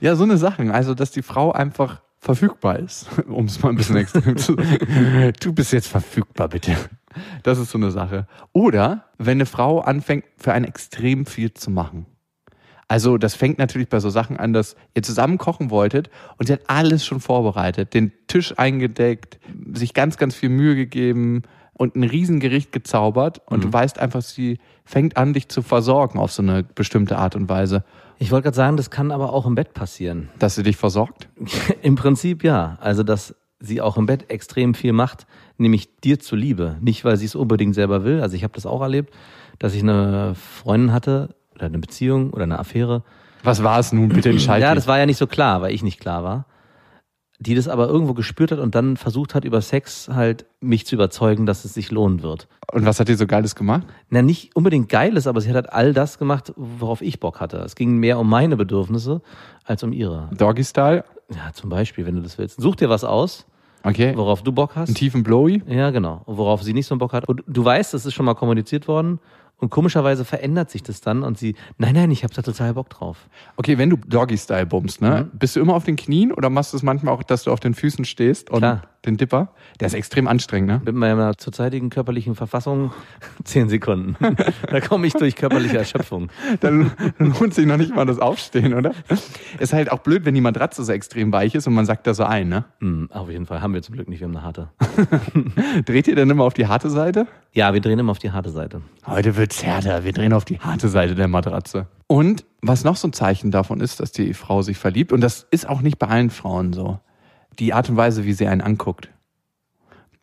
[0.00, 0.70] Ja, so eine Sachen.
[0.70, 4.56] Also, dass die Frau einfach verfügbar ist, um es mal ein bisschen extrem zu
[5.40, 6.76] Du bist jetzt verfügbar, bitte.
[7.42, 8.26] Das ist so eine Sache.
[8.52, 12.06] Oder wenn eine Frau anfängt, für einen extrem viel zu machen.
[12.88, 16.52] Also, das fängt natürlich bei so Sachen an, dass ihr zusammen kochen wolltet und sie
[16.52, 19.38] hat alles schon vorbereitet, den Tisch eingedeckt,
[19.72, 21.42] sich ganz, ganz viel Mühe gegeben
[21.72, 26.32] und ein Riesengericht gezaubert und du weißt einfach, sie fängt an, dich zu versorgen auf
[26.32, 27.82] so eine bestimmte Art und Weise,
[28.22, 30.28] Ich wollte gerade sagen, das kann aber auch im Bett passieren.
[30.38, 31.28] dass sie dich versorgt.
[31.82, 32.78] Im Prinzip ja.
[32.80, 36.76] Also, dass sie auch im Bett extrem viel macht, nämlich dir zuliebe.
[36.80, 38.20] Nicht, weil sie es unbedingt selber will.
[38.20, 39.12] Also ich habe das auch erlebt,
[39.58, 43.02] dass ich eine Freundin hatte oder eine Beziehung oder eine Affäre.
[43.42, 44.08] Was war es nun?
[44.08, 46.46] Bitte entscheide Ja, das war ja nicht so klar, weil ich nicht klar war.
[47.44, 50.94] Die das aber irgendwo gespürt hat und dann versucht hat, über Sex halt mich zu
[50.94, 52.46] überzeugen, dass es sich lohnen wird.
[52.70, 53.82] Und was hat die so Geiles gemacht?
[54.10, 57.56] Na, nicht unbedingt Geiles, aber sie hat halt all das gemacht, worauf ich Bock hatte.
[57.58, 59.22] Es ging mehr um meine Bedürfnisse
[59.64, 60.30] als um ihre.
[60.38, 61.04] Doggy Style?
[61.34, 62.60] Ja, zum Beispiel, wenn du das willst.
[62.60, 63.44] Such dir was aus,
[63.82, 64.12] Okay.
[64.14, 64.90] worauf du Bock hast.
[64.90, 65.64] Einen tiefen Blowy?
[65.66, 66.22] Ja, genau.
[66.26, 67.28] Worauf sie nicht so einen Bock hat.
[67.28, 69.18] Und du weißt, das ist schon mal kommuniziert worden.
[69.62, 72.90] Und komischerweise verändert sich das dann und sie, nein, nein, ich habe da total Bock
[72.90, 73.28] drauf.
[73.54, 75.30] Okay, wenn du Doggy Style bummst, ne?
[75.34, 77.60] Bist du immer auf den Knien oder machst du es manchmal auch, dass du auf
[77.60, 78.82] den Füßen stehst und Klar.
[79.04, 79.48] Den Dipper?
[79.80, 80.82] Der ist extrem anstrengend, ne?
[80.84, 82.92] Mit meiner zurzeitigen körperlichen Verfassung
[83.44, 84.16] zehn Sekunden.
[84.70, 86.30] da komme ich durch körperliche Erschöpfung.
[86.60, 88.92] Dann lohnt sich noch nicht mal das Aufstehen, oder?
[89.58, 92.14] Ist halt auch blöd, wenn die Matratze so extrem weich ist und man sagt da
[92.14, 92.64] so ein, ne?
[92.80, 93.60] Hm, auf jeden Fall.
[93.60, 94.20] Haben wir zum Glück nicht.
[94.20, 94.68] Wir haben eine harte.
[95.84, 97.26] Dreht ihr denn immer auf die harte Seite?
[97.52, 98.82] Ja, wir drehen immer auf die harte Seite.
[99.06, 100.04] Heute wird's härter.
[100.04, 101.86] Wir drehen auf die harte Seite der Matratze.
[102.06, 105.46] Und was noch so ein Zeichen davon ist, dass die Frau sich verliebt, und das
[105.50, 107.00] ist auch nicht bei allen Frauen so,
[107.58, 109.08] die Art und Weise, wie sie einen anguckt.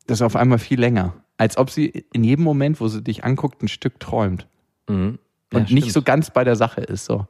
[0.07, 1.13] Das ist auf einmal viel länger.
[1.37, 4.47] Als ob sie in jedem Moment, wo sie dich anguckt, ein Stück träumt.
[4.87, 5.19] Mhm.
[5.53, 6.05] Und Ja, nicht so stimmt.
[6.05, 7.05] ganz bei der Sache ist.
[7.05, 7.27] So,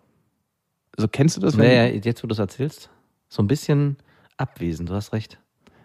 [0.97, 1.57] so kennst du das?
[1.57, 2.89] wenn- Naja, jetzt wo du es erzählst,
[3.27, 3.97] so ein bisschen
[4.37, 5.39] abwesend, du hast recht.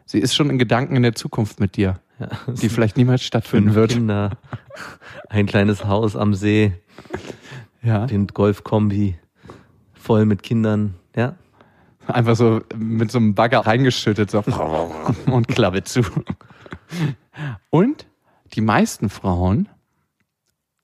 [0.07, 2.29] Sie ist schon in Gedanken in der Zukunft mit dir, Ja,
[2.63, 3.93] die vielleicht niemals stattfinden wird.
[3.93, 4.31] Kinder,
[5.29, 6.73] ein kleines Haus am See,
[7.83, 8.07] Ja.
[8.07, 9.19] den Golfkombi,
[9.93, 11.37] voll mit Kindern, ja.
[12.07, 14.45] Einfach so mit so einem Bagger reingeschüttet so
[15.27, 16.03] und Klappe zu.
[17.71, 18.07] Und
[18.55, 19.69] die meisten Frauen,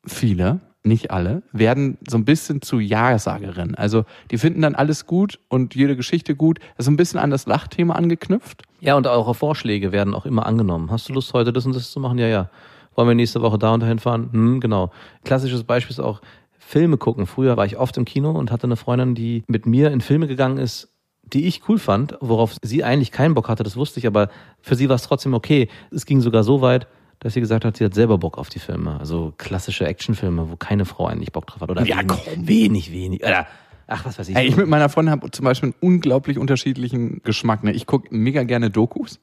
[0.06, 3.74] viele, nicht alle, werden so ein bisschen zu Ja-Sagerinnen.
[3.74, 6.58] Also die finden dann alles gut und jede Geschichte gut.
[6.76, 8.62] Das ist ein bisschen an das Lachthema angeknüpft.
[8.80, 10.90] Ja, und eure Vorschläge werden auch immer angenommen.
[10.90, 12.18] Hast du Lust, heute das und das zu machen?
[12.18, 12.50] Ja, ja.
[12.94, 14.30] Wollen wir nächste Woche da und dahin fahren?
[14.32, 14.90] Hm, genau.
[15.24, 16.20] Klassisches Beispiel ist auch
[16.58, 17.26] Filme gucken.
[17.26, 20.26] Früher war ich oft im Kino und hatte eine Freundin, die mit mir in Filme
[20.26, 20.89] gegangen ist,
[21.32, 24.28] die ich cool fand, worauf sie eigentlich keinen Bock hatte, das wusste ich, aber
[24.60, 25.68] für sie war es trotzdem okay.
[25.90, 26.86] Es ging sogar so weit,
[27.20, 28.98] dass sie gesagt hat, sie hat selber Bock auf die Filme.
[28.98, 31.70] Also klassische Actionfilme, wo keine Frau eigentlich Bock drauf hat.
[31.70, 32.48] Oder Ja, wenig, komm.
[32.48, 33.22] wenig, wenig.
[33.22, 33.46] Oder,
[33.86, 34.36] ach, was weiß ich.
[34.36, 37.62] Ey, ich mit meiner Freundin habe zum Beispiel einen unglaublich unterschiedlichen Geschmack.
[37.62, 37.72] Ne?
[37.72, 39.20] Ich gucke mega gerne Dokus.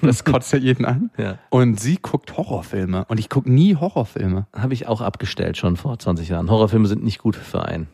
[0.00, 1.10] Das kotzt ja jeden an.
[1.18, 1.38] Ja.
[1.50, 3.04] Und sie guckt Horrorfilme.
[3.08, 4.46] Und ich gucke nie Horrorfilme.
[4.56, 6.50] Habe ich auch abgestellt schon vor 20 Jahren.
[6.50, 7.88] Horrorfilme sind nicht gut für einen.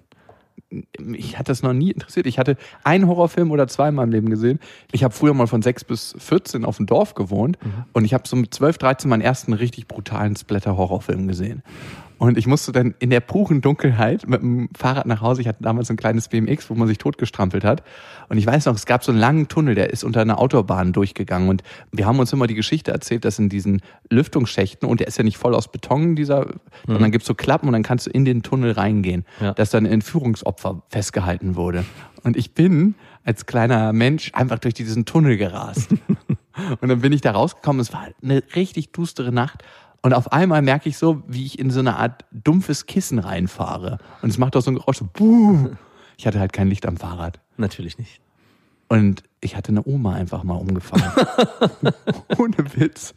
[0.98, 2.26] Mich hat das noch nie interessiert.
[2.26, 4.58] Ich hatte einen Horrorfilm oder zwei in meinem Leben gesehen.
[4.92, 7.58] Ich habe früher mal von 6 bis 14 auf dem Dorf gewohnt
[7.92, 11.62] und ich habe so mit 12, 13 meinen ersten richtig brutalen Splatter-Horrorfilm gesehen.
[12.18, 15.42] Und ich musste dann in der puren Dunkelheit mit dem Fahrrad nach Hause.
[15.42, 17.82] Ich hatte damals ein kleines BMX, wo man sich totgestrampelt hat.
[18.28, 20.92] Und ich weiß noch, es gab so einen langen Tunnel, der ist unter einer Autobahn
[20.94, 21.48] durchgegangen.
[21.50, 25.18] Und wir haben uns immer die Geschichte erzählt, dass in diesen Lüftungsschächten, und der ist
[25.18, 26.46] ja nicht voll aus Beton, dieser,
[26.86, 29.52] sondern gibt's so Klappen und dann kannst du in den Tunnel reingehen, Ja.
[29.52, 31.84] dass dann ein Entführungsopfer festgehalten wurde.
[32.22, 35.90] Und ich bin als kleiner Mensch einfach durch diesen Tunnel gerast.
[36.80, 37.80] Und dann bin ich da rausgekommen.
[37.80, 39.62] Es war eine richtig dustere Nacht.
[40.06, 43.98] Und auf einmal merke ich so, wie ich in so eine Art dumpfes Kissen reinfahre.
[44.22, 45.70] Und es macht auch so ein Geräusch, so Buh.
[46.16, 47.40] Ich hatte halt kein Licht am Fahrrad.
[47.56, 48.20] Natürlich nicht.
[48.86, 51.10] Und ich hatte eine Oma einfach mal umgefahren.
[52.38, 53.16] Ohne Witz.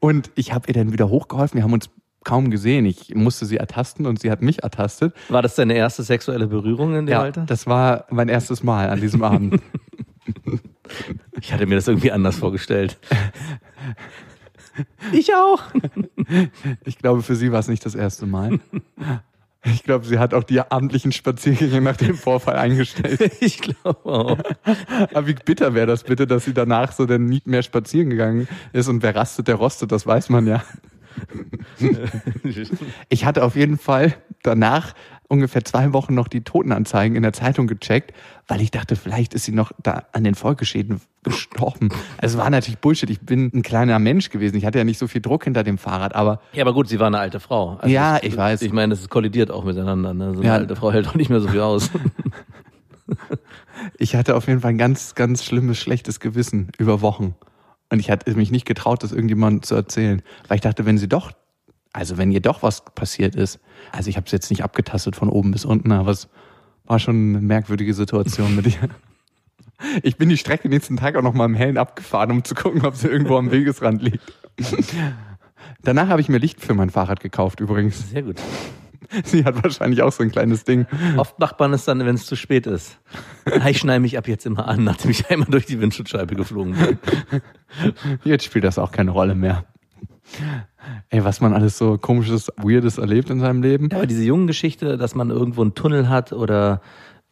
[0.00, 1.58] Und ich habe ihr dann wieder hochgeholfen.
[1.58, 1.90] Wir haben uns
[2.24, 2.86] kaum gesehen.
[2.86, 5.14] Ich musste sie ertasten und sie hat mich ertastet.
[5.28, 7.44] War das deine erste sexuelle Berührung in dem Alter?
[7.44, 9.60] das war mein erstes Mal an diesem Abend.
[11.40, 12.98] Ich hatte mir das irgendwie anders vorgestellt.
[15.12, 15.62] Ich auch.
[16.84, 18.58] Ich glaube, für sie war es nicht das erste Mal.
[19.64, 23.32] Ich glaube, sie hat auch die abendlichen Spaziergänge nach dem Vorfall eingestellt.
[23.40, 24.38] Ich glaube auch.
[25.14, 28.48] Aber wie bitter wäre das bitte, dass sie danach so dann nie mehr spazieren gegangen
[28.72, 30.64] ist und wer rastet, der rostet, das weiß man ja.
[33.08, 34.94] Ich hatte auf jeden Fall danach
[35.28, 38.12] ungefähr zwei Wochen noch die Totenanzeigen in der Zeitung gecheckt,
[38.48, 41.88] weil ich dachte, vielleicht ist sie noch da an den Folgeschäden gestorben.
[42.18, 43.10] Also es war natürlich Bullshit.
[43.10, 44.56] Ich bin ein kleiner Mensch gewesen.
[44.56, 47.00] Ich hatte ja nicht so viel Druck hinter dem Fahrrad, aber Ja, aber gut, sie
[47.00, 47.76] war eine alte Frau.
[47.78, 48.62] Also Ja, das, ich weiß.
[48.62, 50.14] Ich meine, das ist kollidiert auch miteinander.
[50.14, 50.32] Ne?
[50.34, 50.54] So eine Ja.
[50.54, 51.90] alte Frau hält auch nicht mehr so viel aus.
[53.98, 57.34] ich hatte auf jeden Fall ein ganz, ganz schlimmes, schlechtes Gewissen über Wochen.
[57.90, 60.22] Und ich hatte mich nicht getraut, das irgendjemandem zu erzählen.
[60.48, 61.32] Weil ich dachte, wenn sie doch,
[61.96, 63.58] also wenn ihr doch was passiert ist,
[63.90, 66.28] also ich habe es jetzt nicht abgetastet von oben bis unten, aber es
[66.84, 68.88] war schon eine merkwürdige Situation mit ihr.
[70.02, 72.84] Ich bin die Strecke nächsten Tag auch noch mal im Hellen abgefahren, um zu gucken,
[72.84, 74.20] ob sie irgendwo am Wegesrand liegt.
[75.82, 78.10] Danach habe ich mir Licht für mein Fahrrad gekauft übrigens.
[78.10, 78.36] Sehr gut.
[79.24, 80.86] Sie hat wahrscheinlich auch so ein kleines Ding.
[81.16, 82.98] Oft macht man es dann, wenn es zu spät ist.
[83.60, 86.74] Ah, Ich schneide mich ab jetzt immer an, nachdem ich einmal durch die Windschutzscheibe geflogen
[86.74, 86.98] bin.
[88.24, 89.64] Jetzt spielt das auch keine Rolle mehr.
[91.10, 93.90] Ey, was man alles so komisches, weirdes erlebt in seinem Leben.
[93.92, 96.80] Aber diese jungen Geschichte, dass man irgendwo einen Tunnel hat oder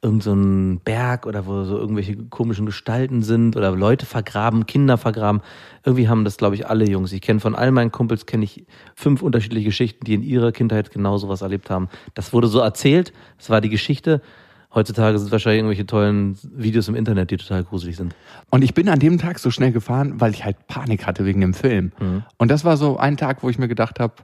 [0.04, 0.36] irgend so
[0.84, 5.40] Berg oder wo so irgendwelche komischen Gestalten sind oder Leute vergraben, Kinder vergraben.
[5.82, 7.10] Irgendwie haben das, glaube ich, alle Jungs.
[7.12, 10.90] Ich kenne von all meinen Kumpels kenne ich fünf unterschiedliche Geschichten, die in ihrer Kindheit
[10.90, 11.88] genau sowas erlebt haben.
[12.12, 14.20] Das wurde so erzählt, das war die Geschichte.
[14.74, 18.14] Heutzutage sind es wahrscheinlich irgendwelche tollen Videos im Internet, die total gruselig sind.
[18.50, 21.40] Und ich bin an dem Tag so schnell gefahren, weil ich halt Panik hatte wegen
[21.40, 21.92] dem Film.
[22.38, 24.14] Und das war so ein Tag, wo ich mir gedacht habe,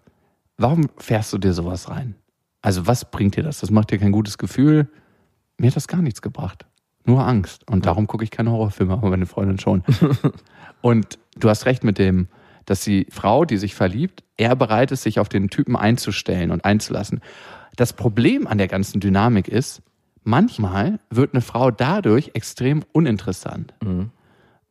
[0.57, 2.17] warum fährst du dir sowas rein?
[2.63, 3.61] Also was bringt dir das?
[3.61, 4.89] Das macht dir kein gutes Gefühl.
[5.57, 6.67] Mir hat das gar nichts gebracht.
[7.05, 7.69] Nur Angst.
[7.69, 9.85] Und darum gucke ich keine Horrorfilme, aber meine Freundin schon.
[10.81, 12.29] Und du hast recht mit dem,
[12.67, 16.65] dass die Frau, die sich verliebt, eher bereit ist, sich auf den Typen einzustellen und
[16.65, 17.21] einzulassen.
[17.77, 19.83] Das Problem an der ganzen Dynamik ist,
[20.25, 23.75] manchmal wird eine Frau dadurch extrem uninteressant,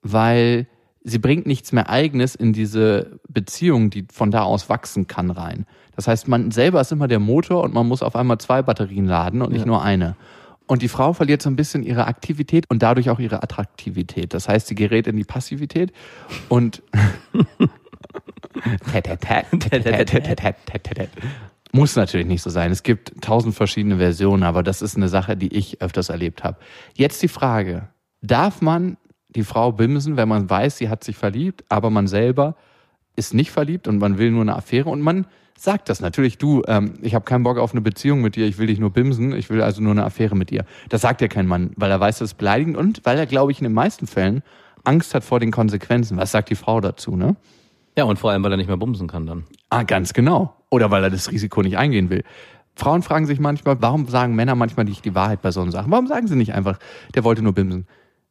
[0.01, 0.67] weil
[1.03, 5.65] sie bringt nichts mehr Eigenes in diese Beziehung, die von da aus wachsen kann, rein.
[5.95, 9.05] Das heißt, man selber ist immer der Motor und man muss auf einmal zwei Batterien
[9.05, 10.15] laden und nicht nur eine.
[10.67, 14.35] Und die Frau verliert so ein bisschen ihre Aktivität und dadurch auch ihre Attraktivität.
[14.35, 15.91] Das heißt, sie gerät in die Passivität
[16.47, 16.83] und
[21.71, 22.71] muss natürlich nicht so sein.
[22.71, 26.57] Es gibt tausend verschiedene Versionen, aber das ist eine Sache, die ich öfters erlebt habe.
[26.95, 27.89] Jetzt die Frage,
[28.21, 28.97] darf man
[29.29, 32.55] die Frau bimsen, wenn man weiß, sie hat sich verliebt, aber man selber
[33.15, 35.27] ist nicht verliebt und man will nur eine Affäre und man
[35.57, 38.57] sagt das natürlich, du, ähm, ich habe keinen Bock auf eine Beziehung mit dir, ich
[38.57, 40.65] will dich nur bimsen, ich will also nur eine Affäre mit dir.
[40.87, 43.51] Das sagt ja kein Mann, weil er weiß, das ist beleidigend und weil er, glaube
[43.51, 44.41] ich, in den meisten Fällen
[44.85, 46.17] Angst hat vor den Konsequenzen.
[46.17, 47.35] Was sagt die Frau dazu, ne?
[47.97, 49.43] Ja, und vor allem, weil er nicht mehr bumsen kann dann.
[49.69, 50.55] Ah, ganz genau.
[50.69, 52.23] Oder weil er das Risiko nicht eingehen will.
[52.75, 55.91] Frauen fragen sich manchmal, warum sagen Männer manchmal nicht die Wahrheit bei so Sachen?
[55.91, 56.79] Warum sagen sie nicht einfach,
[57.13, 57.87] der wollte nur bimsen?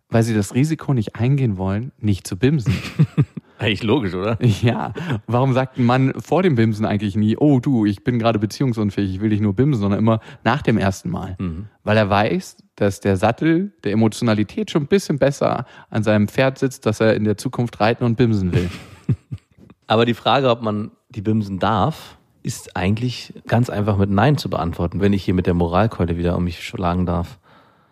[0.08, 2.74] Weil sie das Risiko nicht eingehen wollen, nicht zu bimsen.
[3.58, 4.38] Eigentlich logisch, oder?
[4.40, 4.94] ja.
[5.26, 9.16] Warum sagt ein Mann vor dem Bimsen eigentlich nie, oh du, ich bin gerade beziehungsunfähig,
[9.16, 11.36] ich will dich nur bimsen, sondern immer nach dem ersten Mal?
[11.82, 16.58] Weil er weiß, dass der Sattel der Emotionalität schon ein bisschen besser an seinem Pferd
[16.58, 18.70] sitzt, dass er in der Zukunft reiten und bimsen will.
[19.88, 24.48] Aber die Frage, ob man die bimsen darf, ist eigentlich ganz einfach mit Nein zu
[24.48, 27.38] beantworten, wenn ich hier mit der Moralkeule wieder um mich schlagen darf.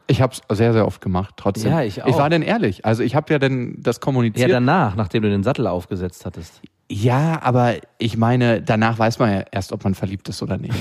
[0.09, 1.73] Ich habe es sehr, sehr oft gemacht, trotzdem.
[1.73, 2.07] Ja, ich auch.
[2.07, 2.85] Ich war denn ehrlich.
[2.85, 4.51] Also ich habe ja dann das Ja, kommuniziert.
[4.51, 6.61] danach, nachdem du den Sattel aufgesetzt hattest.
[6.89, 10.77] Ja, aber ich meine, danach weiß man ja erst, ob man verliebt ist oder nicht.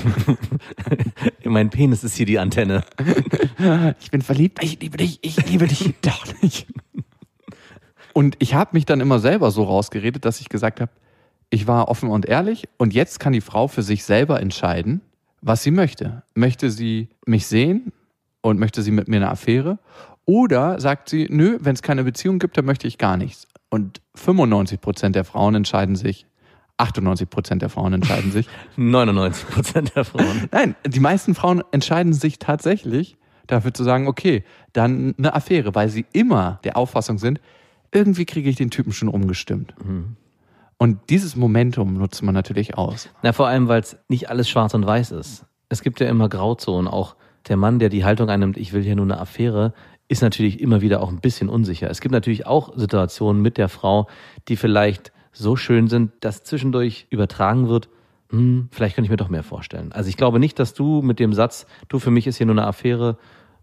[1.44, 2.84] mein Penis ist hier die Antenne.
[4.00, 6.66] Ich bin verliebt, ich liebe dich, ich liebe dich doch nicht.
[8.12, 10.92] Und ich habe mich dann immer selber so rausgeredet, dass ich gesagt habe,
[11.50, 15.00] ich war offen und ehrlich und jetzt kann die Frau für sich selber entscheiden,
[15.40, 16.22] was sie möchte.
[16.34, 17.92] Möchte sie mich sehen
[18.40, 19.78] und möchte sie mit mir eine Affäre?
[20.24, 23.46] Oder sagt sie, nö, wenn es keine Beziehung gibt, dann möchte ich gar nichts.
[23.70, 26.26] Und 95 Prozent der Frauen entscheiden sich,
[26.78, 28.48] 98 Prozent der Frauen entscheiden sich.
[28.76, 30.48] 99 Prozent der Frauen.
[30.50, 35.88] Nein, die meisten Frauen entscheiden sich tatsächlich dafür zu sagen, okay, dann eine Affäre, weil
[35.88, 37.40] sie immer der Auffassung sind,
[37.92, 39.74] irgendwie kriege ich den Typen schon umgestimmt.
[40.78, 43.08] Und dieses Momentum nutzt man natürlich aus.
[43.22, 45.46] Na, vor allem, weil es nicht alles schwarz und weiß ist.
[45.68, 46.86] Es gibt ja immer Grauzonen.
[46.86, 47.16] Auch
[47.48, 49.72] der Mann, der die Haltung einnimmt, ich will hier nur eine Affäre,
[50.08, 51.90] ist natürlich immer wieder auch ein bisschen unsicher.
[51.90, 54.06] Es gibt natürlich auch Situationen mit der Frau,
[54.48, 57.88] die vielleicht so schön sind, dass zwischendurch übertragen wird,
[58.30, 59.92] hm, vielleicht könnte ich mir doch mehr vorstellen.
[59.92, 62.54] Also ich glaube nicht, dass du mit dem Satz, du für mich ist hier nur
[62.54, 63.18] eine Affäre,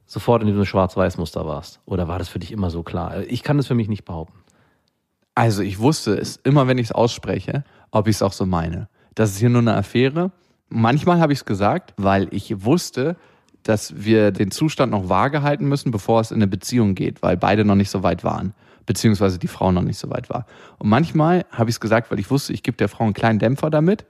[0.06, 1.82] sofort in diesem Schwarz-Weiß-Muster warst.
[1.86, 3.24] Oder war das für dich immer so klar?
[3.28, 4.43] Ich kann das für mich nicht behaupten.
[5.36, 8.88] Also ich wusste es immer, wenn ich es ausspreche, ob ich es auch so meine.
[9.16, 10.32] Das ist hier nur eine Affäre.
[10.70, 13.16] Manchmal habe ich es gesagt, weil ich wusste,
[13.64, 17.38] dass wir den Zustand noch vage halten müssen, bevor es in eine Beziehung geht, weil
[17.38, 18.54] beide noch nicht so weit waren,
[18.86, 20.46] beziehungsweise die Frau noch nicht so weit war.
[20.80, 23.40] Und manchmal habe ich es gesagt, weil ich wusste, ich gebe der Frau einen kleinen
[23.40, 24.06] Dämpfer damit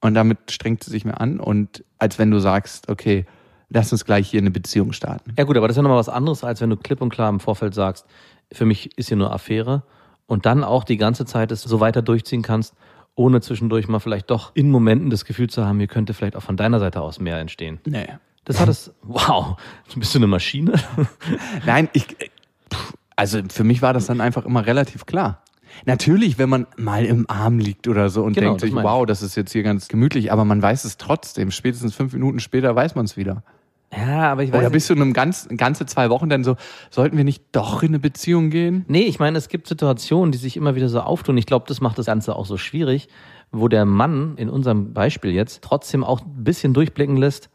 [0.00, 3.24] und damit strengt sie sich mehr an und als wenn du sagst, okay,
[3.70, 5.32] lass uns gleich hier eine Beziehung starten.
[5.38, 7.30] Ja gut, aber das ist ja nochmal was anderes, als wenn du klipp und klar
[7.30, 8.06] im Vorfeld sagst,
[8.52, 9.82] für mich ist hier nur Affäre
[10.26, 12.74] und dann auch die ganze Zeit es so weiter durchziehen kannst,
[13.14, 16.42] ohne zwischendurch mal vielleicht doch in Momenten das Gefühl zu haben, hier könnte vielleicht auch
[16.42, 17.80] von deiner Seite aus mehr entstehen.
[17.86, 18.08] Nee.
[18.44, 19.56] Das hat es, wow,
[19.96, 20.74] bist du eine Maschine?
[21.66, 22.06] Nein, ich,
[22.72, 25.42] pff, also für mich war das dann einfach immer relativ klar.
[25.86, 29.22] Natürlich, wenn man mal im Arm liegt oder so und Genau, denkt sich, wow, das
[29.22, 31.50] ist jetzt hier ganz gemütlich, aber man weiß es trotzdem.
[31.50, 33.42] Spätestens fünf Minuten später weiß man es wieder.
[33.96, 34.74] Ja, aber ich weiß Oder nicht.
[34.74, 36.56] bist du in einem ganz, ganze zwei Wochen dann so,
[36.90, 38.84] sollten wir nicht doch in eine Beziehung gehen?
[38.88, 41.36] Nee, ich meine, es gibt Situationen, die sich immer wieder so auftun.
[41.36, 43.08] Ich glaube, das macht das Ganze auch so schwierig,
[43.52, 47.50] wo der Mann in unserem Beispiel jetzt trotzdem auch ein bisschen durchblicken lässt,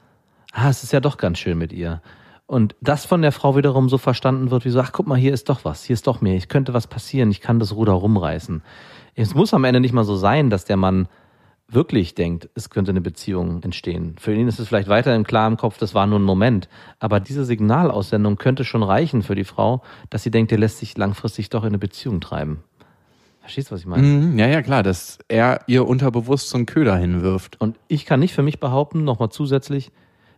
[0.54, 2.02] ah, es ist ja doch ganz schön mit ihr.
[2.46, 5.34] Und das von der Frau wiederum so verstanden wird, wie so, ach guck mal, hier
[5.34, 7.94] ist doch was, hier ist doch mehr, ich könnte was passieren, ich kann das Ruder
[7.94, 8.64] rumreißen.
[9.14, 11.08] Es muss am Ende nicht mal so sein, dass der Mann
[11.72, 14.16] wirklich denkt, es könnte eine Beziehung entstehen.
[14.20, 16.70] Für ihn ist es vielleicht weiterhin klar im Kopf, das war nur ein Moment.
[17.00, 20.98] Aber diese Signalaussendung könnte schon reichen für die Frau, dass sie denkt, der lässt sich
[20.98, 22.64] langfristig doch in eine Beziehung treiben.
[23.42, 24.04] Verstehst du, was ich meine?
[24.04, 27.60] Mhm, ja, ja, klar, dass er ihr unterbewusst so einen Köder hinwirft.
[27.60, 29.92] Und ich kann nicht für mich behaupten, nochmal zusätzlich,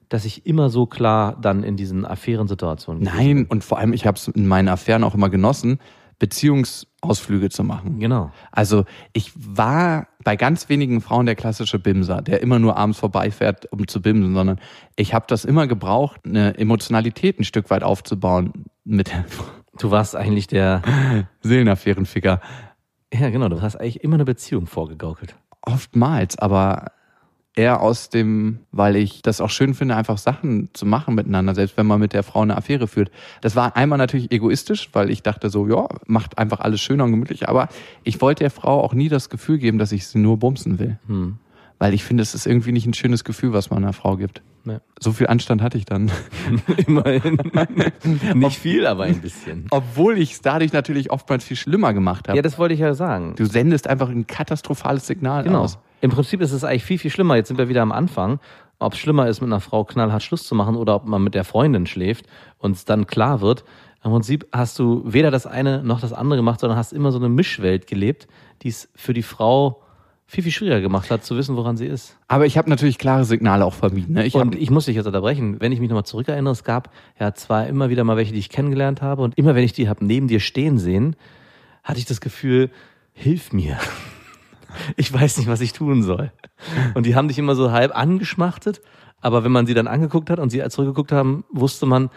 [0.08, 4.06] dass ich immer so klar dann in diesen Affärensituationen gewesen Nein, und vor allem, ich
[4.06, 5.80] habe es in meinen Affären auch immer genossen,
[6.20, 7.94] Beziehungsausflüge zu machen.
[7.94, 8.00] bin.
[8.00, 8.32] Genau.
[8.52, 13.72] Also ich war bei ganz wenigen Frauen der klassische Bimser, der immer nur abends vorbeifährt,
[13.72, 14.60] um zu bimsen, sondern
[14.96, 19.26] ich habe das immer gebraucht, eine Emotionalität ein Stück weit aufzubauen mit der
[19.80, 20.82] Du warst eigentlich der,
[21.42, 22.42] Seelenaffärenficker.
[23.14, 25.36] ja genau, du hast eigentlich immer eine Beziehung vorgegaukelt.
[25.62, 26.92] Oftmals, aber
[27.56, 31.76] eher aus dem, weil ich das auch schön finde, einfach Sachen zu machen miteinander, selbst
[31.78, 33.12] wenn man mit der Frau eine Affäre führt.
[33.42, 37.12] Das war einmal natürlich egoistisch, weil ich dachte so, ja, macht einfach alles schöner und
[37.12, 37.68] gemütlich, aber
[38.04, 40.98] ich wollte der Frau auch nie das Gefühl geben, dass ich sie nur bumsen will.
[41.08, 41.38] Hm.
[41.78, 44.44] Weil ich finde, es ist irgendwie nicht ein schönes Gefühl, was man einer Frau gibt.
[44.66, 44.80] Ja.
[45.00, 46.12] So viel Anstand hatte ich dann.
[46.86, 47.40] Immerhin.
[48.36, 49.66] Nicht viel, aber ein bisschen.
[49.72, 52.36] Obwohl ich es dadurch natürlich oftmals viel schlimmer gemacht habe.
[52.38, 53.34] Ja, das wollte ich ja sagen.
[53.36, 55.62] du sendest einfach ein katastrophales Signal Genau.
[55.62, 55.80] aus.
[56.02, 57.36] Im Prinzip ist es eigentlich viel, viel schlimmer.
[57.36, 58.40] Jetzt sind wir wieder am Anfang.
[58.80, 61.36] Ob es schlimmer ist, mit einer Frau knallhart Schluss zu machen oder ob man mit
[61.36, 62.26] der Freundin schläft
[62.58, 63.64] und es dann klar wird.
[64.04, 67.20] Im Prinzip hast du weder das eine noch das andere gemacht, sondern hast immer so
[67.20, 68.28] eine Mischwelt gelebt,
[68.64, 69.84] die es für die Frau
[70.26, 72.18] viel, viel schwieriger gemacht hat, zu wissen, woran sie ist.
[72.28, 74.16] Aber ich habe natürlich klare Signale auch vermieden.
[74.16, 74.26] Ne?
[74.26, 75.60] Ich Und ich muss dich jetzt unterbrechen.
[75.60, 78.50] Wenn ich mich nochmal zurückerinnere, es gab ja zwar immer wieder mal welche, die ich
[78.50, 81.16] kennengelernt habe und immer wenn ich die habe neben dir stehen sehen,
[81.84, 82.72] hatte ich das Gefühl,
[83.14, 83.78] hilf mir.
[84.96, 86.32] Ich weiß nicht, was ich tun soll.
[86.94, 88.82] Und die haben dich immer so halb angeschmachtet,
[89.22, 92.10] aber wenn man sie dann angeguckt hat und sie zurückgeguckt haben, wusste man,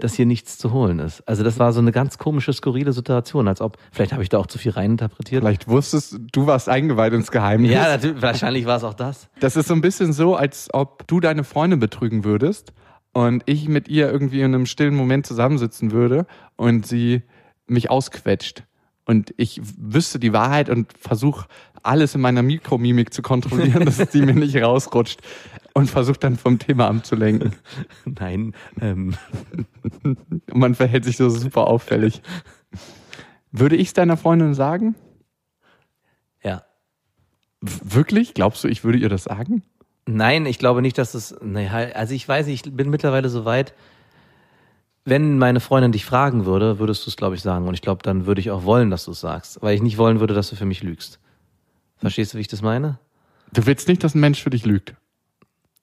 [0.00, 1.26] dass hier nichts zu holen ist.
[1.28, 4.38] Also das war so eine ganz komische, skurrile Situation, als ob, vielleicht habe ich da
[4.38, 5.42] auch zu viel reininterpretiert.
[5.42, 7.70] vielleicht wusstest du warst eingeweiht ins Geheimnis.
[7.70, 9.28] Ja, natürlich, wahrscheinlich war es auch das.
[9.38, 12.72] Das ist so ein bisschen so, als ob du deine Freundin betrügen würdest
[13.12, 17.22] und ich mit ihr irgendwie in einem stillen Moment zusammensitzen würde und sie
[17.66, 18.64] mich ausquetscht.
[19.06, 21.46] Und ich wüsste die Wahrheit und versuche
[21.84, 25.20] alles in meiner Mikromimik zu kontrollieren, dass sie mir nicht rausrutscht
[25.74, 27.54] und versuche dann vom Thema abzulenken.
[28.04, 29.14] Nein, ähm,
[30.52, 32.22] man verhält sich so super auffällig.
[33.52, 34.94] Würde ich es deiner Freundin sagen?
[36.42, 36.62] ja.
[37.60, 38.34] Wirklich?
[38.34, 39.62] Glaubst du, ich würde ihr das sagen?
[40.06, 41.34] Nein, ich glaube nicht, dass es.
[41.42, 43.74] Halt, also ich weiß, ich bin mittlerweile so weit.
[45.06, 47.66] Wenn meine Freundin dich fragen würde, würdest du es, glaube ich, sagen.
[47.66, 49.62] Und ich glaube, dann würde ich auch wollen, dass du es sagst.
[49.62, 51.20] Weil ich nicht wollen würde, dass du für mich lügst.
[52.04, 52.98] Verstehst du, wie ich das meine?
[53.52, 54.94] Du willst nicht, dass ein Mensch für dich lügt.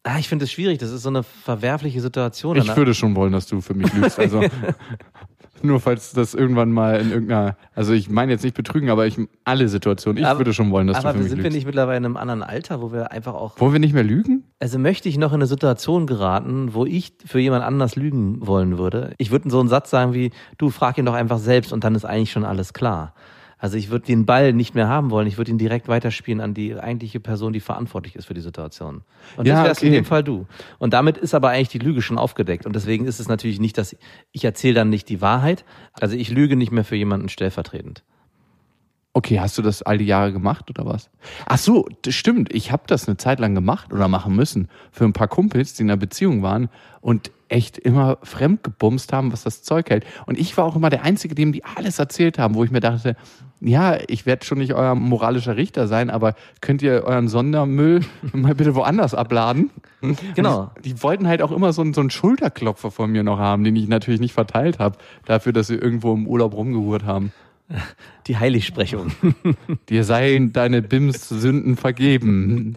[0.03, 0.80] Ah, ich finde es schwierig.
[0.80, 2.57] Das ist so eine verwerfliche Situation.
[2.57, 4.17] Ich würde schon wollen, dass du für mich lügst.
[4.19, 4.41] Also
[5.61, 9.17] nur falls das irgendwann mal in irgendeiner, also ich meine jetzt nicht betrügen, aber ich
[9.43, 10.22] alle Situationen.
[10.22, 11.55] Ich Aber- würde schon wollen, dass du aber für mich sind wir lügst.
[11.55, 13.59] nicht mittlerweile in einem anderen Alter, wo wir einfach auch.
[13.59, 14.43] Wollen wir nicht mehr lügen?
[14.59, 18.78] Also möchte ich noch in eine Situation geraten, wo ich für jemand anders lügen wollen
[18.80, 19.13] würde.
[19.17, 21.93] Ich würde so einen Satz sagen wie, du frag ihn doch einfach selbst und dann
[21.95, 23.13] ist eigentlich schon alles klar.
[23.62, 26.55] Also ich würde den Ball nicht mehr haben wollen, ich würde ihn direkt weiterspielen an
[26.55, 29.03] die eigentliche Person, die verantwortlich ist für die Situation.
[29.38, 29.97] Und Ja, das wär's in okay.
[29.97, 30.47] dem Fall du.
[30.80, 32.66] Und damit ist aber eigentlich die Lüge schon aufgedeckt.
[32.66, 33.95] Und deswegen ist es natürlich nicht, dass
[34.32, 35.64] ich erzähle dann nicht die Wahrheit.
[35.99, 38.03] Also ich lüge nicht mehr für jemanden stellvertretend.
[39.14, 41.12] Okay, hast du das all die Jahre gemacht oder was?
[41.45, 42.51] Ach so, das stimmt.
[42.51, 45.84] Ich habe das eine Zeit lang gemacht oder machen müssen für ein paar Kumpels, die
[45.84, 50.06] in einer Beziehung waren und echt immer fremd gebumst haben, was das Zeug hält.
[50.26, 52.80] Und ich war auch immer der Einzige, dem die alles erzählt haben, wo ich mir
[52.80, 53.16] dachte,
[53.60, 58.02] ja, ich werde schon nicht euer moralischer Richter sein, aber könnt ihr euren Sondermüll
[58.34, 59.70] mal bitte woanders abladen?
[60.36, 60.72] Genau.
[60.84, 63.64] Die, die wollten halt auch immer so, einen- so einen Schulterklopfer von mir noch haben,
[63.64, 67.32] den ich natürlich nicht verteilt habe, dafür, dass sie irgendwo im Urlaub rumgehurt haben.
[68.28, 69.12] Die Heiligsprechung.
[69.89, 72.76] Dir seien deine Bims Sünden vergeben.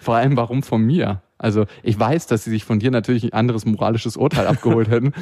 [0.00, 1.22] Vor allem, warum von mir?
[1.40, 5.14] Also, ich weiß, dass sie sich von dir natürlich ein anderes moralisches Urteil abgeholt hätten.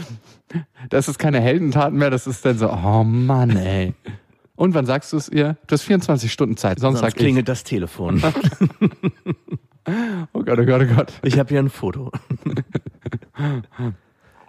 [0.91, 3.95] Das ist keine Heldentaten mehr, das ist dann so, oh Mann, ey.
[4.57, 5.57] Und wann sagst du es ihr?
[5.69, 7.23] Du hast 24 Stunden Zeit, sonst, Sonst sag ich.
[7.23, 8.23] klingelt das Telefon.
[10.35, 11.15] Oh Gott, oh Gott, oh Gott.
[11.23, 12.13] Ich habe hier ein Foto.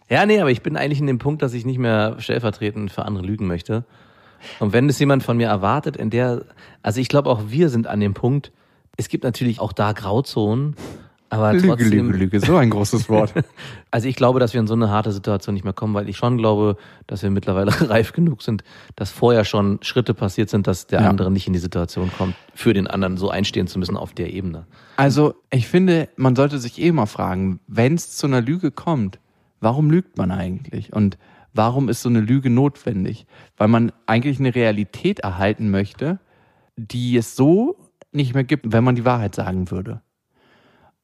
[0.09, 3.05] ja, nee, aber ich bin eigentlich in dem Punkt, dass ich nicht mehr stellvertretend für
[3.05, 3.85] andere lügen möchte.
[4.59, 6.43] Und wenn es jemand von mir erwartet, in der,
[6.83, 8.51] also ich glaube auch wir sind an dem Punkt,
[8.97, 10.75] es gibt natürlich auch da Grauzonen,
[11.29, 13.33] aber Lüge, trotzdem, Lüge, Lüge, so ein großes Wort.
[13.91, 16.17] also ich glaube, dass wir in so eine harte Situation nicht mehr kommen, weil ich
[16.17, 16.75] schon glaube,
[17.07, 18.63] dass wir mittlerweile reif genug sind,
[18.95, 21.09] dass vorher schon Schritte passiert sind, dass der Ja.
[21.09, 24.33] andere nicht in die Situation kommt, für den anderen so einstehen zu müssen auf der
[24.33, 24.65] Ebene.
[24.97, 29.19] Also, ich finde, man sollte sich eh mal fragen, wenn es zu einer Lüge kommt,
[29.61, 30.93] warum lügt man eigentlich?
[30.93, 31.17] Und
[31.53, 33.25] warum ist so eine Lüge notwendig?
[33.57, 36.19] Weil man eigentlich eine Realität erhalten möchte,
[36.75, 37.77] die es so
[38.11, 40.01] nicht mehr gibt, wenn man die Wahrheit sagen würde.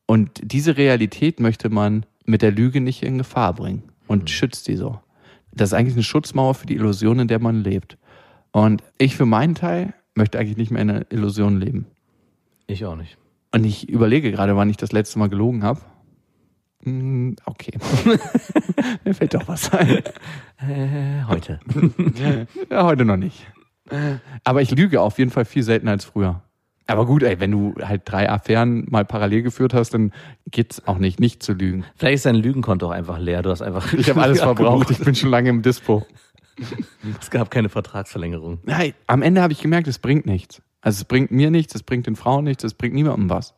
[0.08, 4.76] Und diese Realität möchte man mit der Lüge nicht in Gefahr bringen und schützt die
[4.76, 5.00] so.
[5.52, 7.98] Das ist eigentlich eine Schutzmauer für die Illusion, in der man lebt.
[8.52, 11.86] Und ich für meinen Teil möchte eigentlich nicht mehr in einer Illusion leben.
[12.68, 13.18] Ich auch nicht.
[13.54, 15.82] Und ich überlege gerade, wann ich das letzte Mal gelogen habe.
[16.84, 17.78] Hm, Okay.
[19.06, 20.04] Mir fällt doch was ein.
[20.58, 21.60] Äh, heute.
[22.70, 23.46] Ja, heute noch nicht.
[24.44, 26.42] Aber ich lüge auf jeden Fall viel seltener als früher.
[26.88, 30.12] Aber gut, ey, wenn du halt drei Affären mal parallel geführt hast, dann
[30.52, 31.84] geht's auch nicht, nicht zu lügen.
[31.96, 33.42] Vielleicht ist dein Lügenkonto auch einfach leer.
[33.42, 33.92] Du hast einfach.
[33.94, 34.92] Ich habe alles verbraucht.
[34.92, 36.06] Ich bin schon lange im Dispo.
[37.20, 38.60] Es gab keine Vertragsverlängerung.
[38.64, 40.62] Nein, am Ende habe ich gemerkt, es bringt nichts.
[40.80, 43.54] Also es bringt mir nichts, es bringt den Frauen nichts, es bringt niemandem was.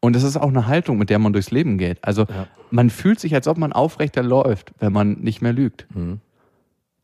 [0.00, 2.04] Und das ist auch eine Haltung, mit der man durchs Leben geht.
[2.04, 2.46] Also Ja.
[2.70, 5.86] man fühlt sich, als ob man aufrechter läuft, wenn man nicht mehr lügt.
[5.94, 6.20] Mhm.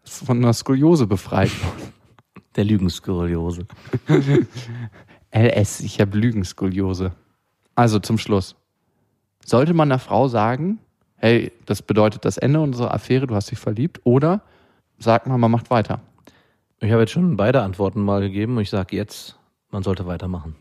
[0.04, 1.50] Ist von einer Skoliose befreit.
[2.56, 3.66] Der Lügenskuriose.
[5.36, 7.12] LS, ich habe Lügenskoliose.
[7.74, 8.56] Also zum Schluss.
[9.44, 10.78] Sollte man einer Frau sagen,
[11.16, 14.40] hey, das bedeutet das Ende unserer Affäre, du hast dich verliebt, oder
[14.98, 16.00] sagt man, man macht weiter?
[16.80, 19.36] Ich habe jetzt schon beide Antworten mal gegeben und ich sage jetzt,
[19.70, 20.56] man sollte weitermachen.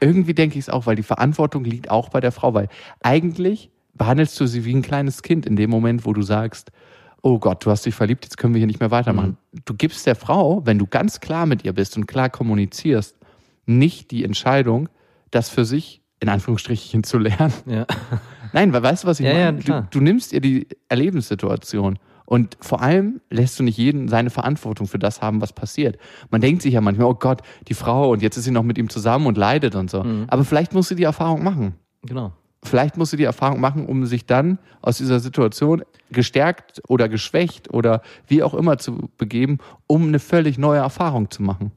[0.00, 2.68] Irgendwie denke ich es auch, weil die Verantwortung liegt auch bei der Frau, weil
[3.02, 6.72] eigentlich behandelst du sie wie ein kleines Kind in dem Moment, wo du sagst,
[7.20, 9.36] oh Gott, du hast dich verliebt, jetzt können wir hier nicht mehr weitermachen.
[9.66, 13.19] Du gibst der Frau, wenn du ganz klar mit ihr bist und klar kommunizierst,
[13.66, 14.88] nicht die Entscheidung,
[15.30, 17.52] das für sich in Anführungsstrichen zu lernen.
[17.66, 17.86] Ja.
[18.52, 19.58] Nein, weil weißt du, was ich Ja, ja, meine?
[19.60, 19.82] klar.
[19.90, 24.86] du, du nimmst ihr die Erlebenssituation und vor allem lässt du nicht jeden seine Verantwortung
[24.86, 25.98] für das haben, was passiert.
[26.30, 28.76] Man denkt sich ja manchmal, oh Gott, die Frau und jetzt ist sie noch mit
[28.78, 30.04] ihm zusammen und leidet und so.
[30.04, 30.24] Mhm.
[30.28, 31.74] Aber vielleicht muss sie die Erfahrung machen.
[32.02, 32.32] Genau.
[32.62, 37.72] Vielleicht muss sie die Erfahrung machen, um sich dann aus dieser Situation gestärkt oder geschwächt
[37.72, 41.72] oder wie auch immer zu begeben, um eine völlig neue Erfahrung zu machen.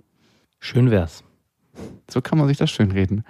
[0.60, 1.24] Schön wär's.
[2.10, 3.24] So kann man sich das schönreden.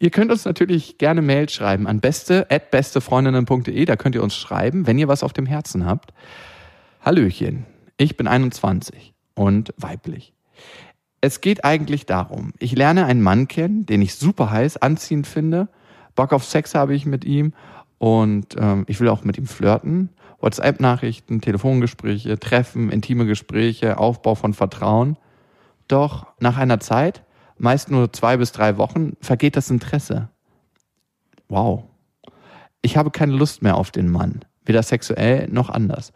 [0.00, 3.84] Ihr könnt uns natürlich gerne Mail schreiben an beste at bestefreundinnen.de.
[3.84, 6.12] Da könnt ihr uns schreiben, wenn ihr was auf dem Herzen habt.
[7.00, 10.32] Hallöchen, ich bin 21 und weiblich.
[11.20, 15.68] Es geht eigentlich darum, ich lerne einen Mann kennen, den ich super heiß, anziehend finde.
[16.14, 17.54] Bock auf Sex habe ich mit ihm
[17.98, 20.10] und ähm, ich will auch mit ihm flirten.
[20.40, 25.16] WhatsApp-Nachrichten, Telefongespräche, Treffen, intime Gespräche, Aufbau von Vertrauen.
[25.88, 27.24] Doch nach einer Zeit,
[27.60, 30.28] meist nur zwei bis drei Wochen, vergeht das Interesse.
[31.48, 31.84] Wow.
[32.82, 36.12] Ich habe keine Lust mehr auf den Mann, weder sexuell noch anders.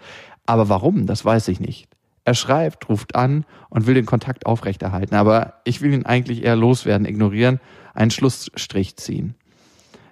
[0.47, 1.89] Aber warum, das weiß ich nicht.
[2.25, 5.15] Er schreibt, ruft an und will den Kontakt aufrechterhalten.
[5.15, 7.61] Aber ich will ihn eigentlich eher loswerden, ignorieren,
[7.95, 9.35] einen Schlussstrich ziehen.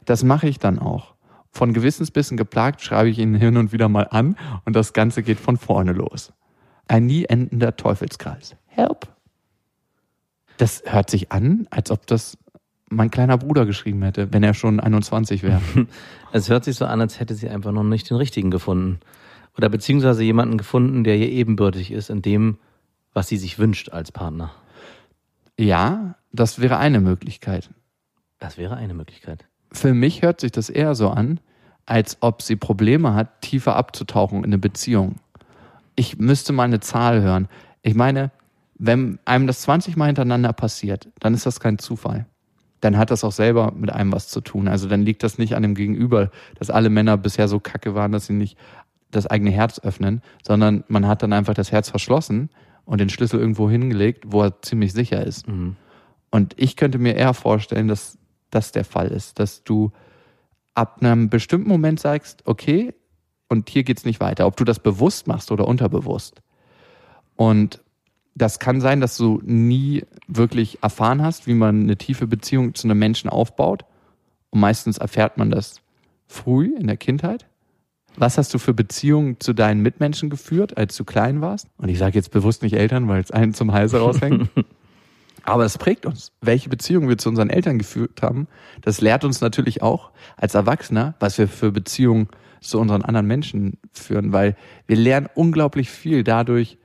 [0.04, 1.14] Das mache ich dann auch.
[1.52, 5.38] Von Gewissensbissen geplagt schreibe ich ihn hin und wieder mal an und das Ganze geht
[5.38, 6.32] von vorne los.
[6.88, 8.56] Ein nie endender Teufelskreis.
[8.66, 9.08] Help.
[10.60, 12.36] Das hört sich an, als ob das
[12.90, 15.62] mein kleiner Bruder geschrieben hätte, wenn er schon 21 wäre.
[16.32, 19.00] Es hört sich so an, als hätte sie einfach noch nicht den richtigen gefunden.
[19.56, 22.58] Oder beziehungsweise jemanden gefunden, der ihr ebenbürtig ist in dem,
[23.14, 24.52] was sie sich wünscht als Partner.
[25.58, 27.70] Ja, das wäre eine Möglichkeit.
[28.38, 29.46] Das wäre eine Möglichkeit.
[29.72, 31.40] Für mich hört sich das eher so an,
[31.86, 35.16] als ob sie Probleme hat, tiefer abzutauchen in eine Beziehung.
[35.96, 37.48] Ich müsste mal eine Zahl hören.
[37.80, 38.30] Ich meine,
[38.82, 42.26] wenn einem das 20 Mal hintereinander passiert, dann ist das kein Zufall.
[42.80, 44.68] Dann hat das auch selber mit einem was zu tun.
[44.68, 48.10] Also dann liegt das nicht an dem Gegenüber, dass alle Männer bisher so kacke waren,
[48.10, 48.56] dass sie nicht
[49.10, 52.48] das eigene Herz öffnen, sondern man hat dann einfach das Herz verschlossen
[52.86, 55.46] und den Schlüssel irgendwo hingelegt, wo er ziemlich sicher ist.
[55.46, 55.76] Mhm.
[56.30, 58.16] Und ich könnte mir eher vorstellen, dass
[58.50, 59.92] das der Fall ist, dass du
[60.74, 62.94] ab einem bestimmten Moment sagst, okay,
[63.50, 66.40] und hier geht's nicht weiter, ob du das bewusst machst oder unterbewusst.
[67.36, 67.82] Und
[68.40, 72.86] das kann sein, dass du nie wirklich erfahren hast, wie man eine tiefe Beziehung zu
[72.86, 73.84] einem Menschen aufbaut.
[74.50, 75.80] Und meistens erfährt man das
[76.26, 77.46] früh in der Kindheit.
[78.16, 81.68] Was hast du für Beziehungen zu deinen Mitmenschen geführt, als du klein warst?
[81.76, 84.48] Und ich sage jetzt bewusst nicht Eltern, weil es einen zum Halse raushängt.
[85.44, 88.46] Aber es prägt uns, welche Beziehungen wir zu unseren Eltern geführt haben.
[88.82, 92.28] Das lehrt uns natürlich auch als Erwachsener, was wir für Beziehungen
[92.60, 96.76] zu unseren anderen Menschen führen, weil wir lernen unglaublich viel dadurch,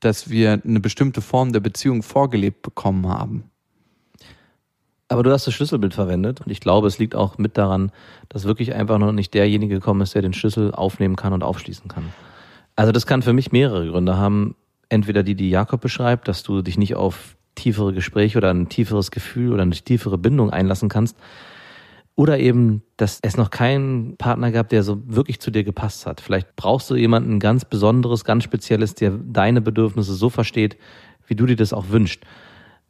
[0.00, 3.44] dass wir eine bestimmte Form der Beziehung vorgelebt bekommen haben.
[5.08, 7.90] Aber du hast das Schlüsselbild verwendet und ich glaube, es liegt auch mit daran,
[8.28, 11.88] dass wirklich einfach noch nicht derjenige gekommen ist, der den Schlüssel aufnehmen kann und aufschließen
[11.88, 12.12] kann.
[12.76, 14.54] Also das kann für mich mehrere Gründe haben.
[14.88, 19.10] Entweder die, die Jakob beschreibt, dass du dich nicht auf tiefere Gespräche oder ein tieferes
[19.10, 21.16] Gefühl oder eine tiefere Bindung einlassen kannst.
[22.20, 26.20] Oder eben, dass es noch keinen Partner gab, der so wirklich zu dir gepasst hat.
[26.20, 30.76] Vielleicht brauchst du jemanden ganz Besonderes, ganz Spezielles, der deine Bedürfnisse so versteht,
[31.26, 32.20] wie du dir das auch wünschst.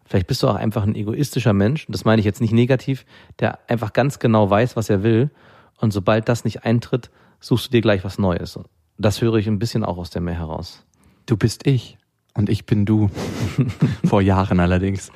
[0.04, 3.06] Vielleicht bist du auch einfach ein egoistischer Mensch, und das meine ich jetzt nicht negativ,
[3.38, 5.30] der einfach ganz genau weiß, was er will.
[5.78, 7.08] Und sobald das nicht eintritt,
[7.38, 8.58] suchst du dir gleich was Neues.
[8.98, 10.84] Das höre ich ein bisschen auch aus der Mehr heraus.
[11.26, 11.98] Du bist ich
[12.34, 13.10] und ich bin du.
[14.04, 15.12] Vor Jahren allerdings.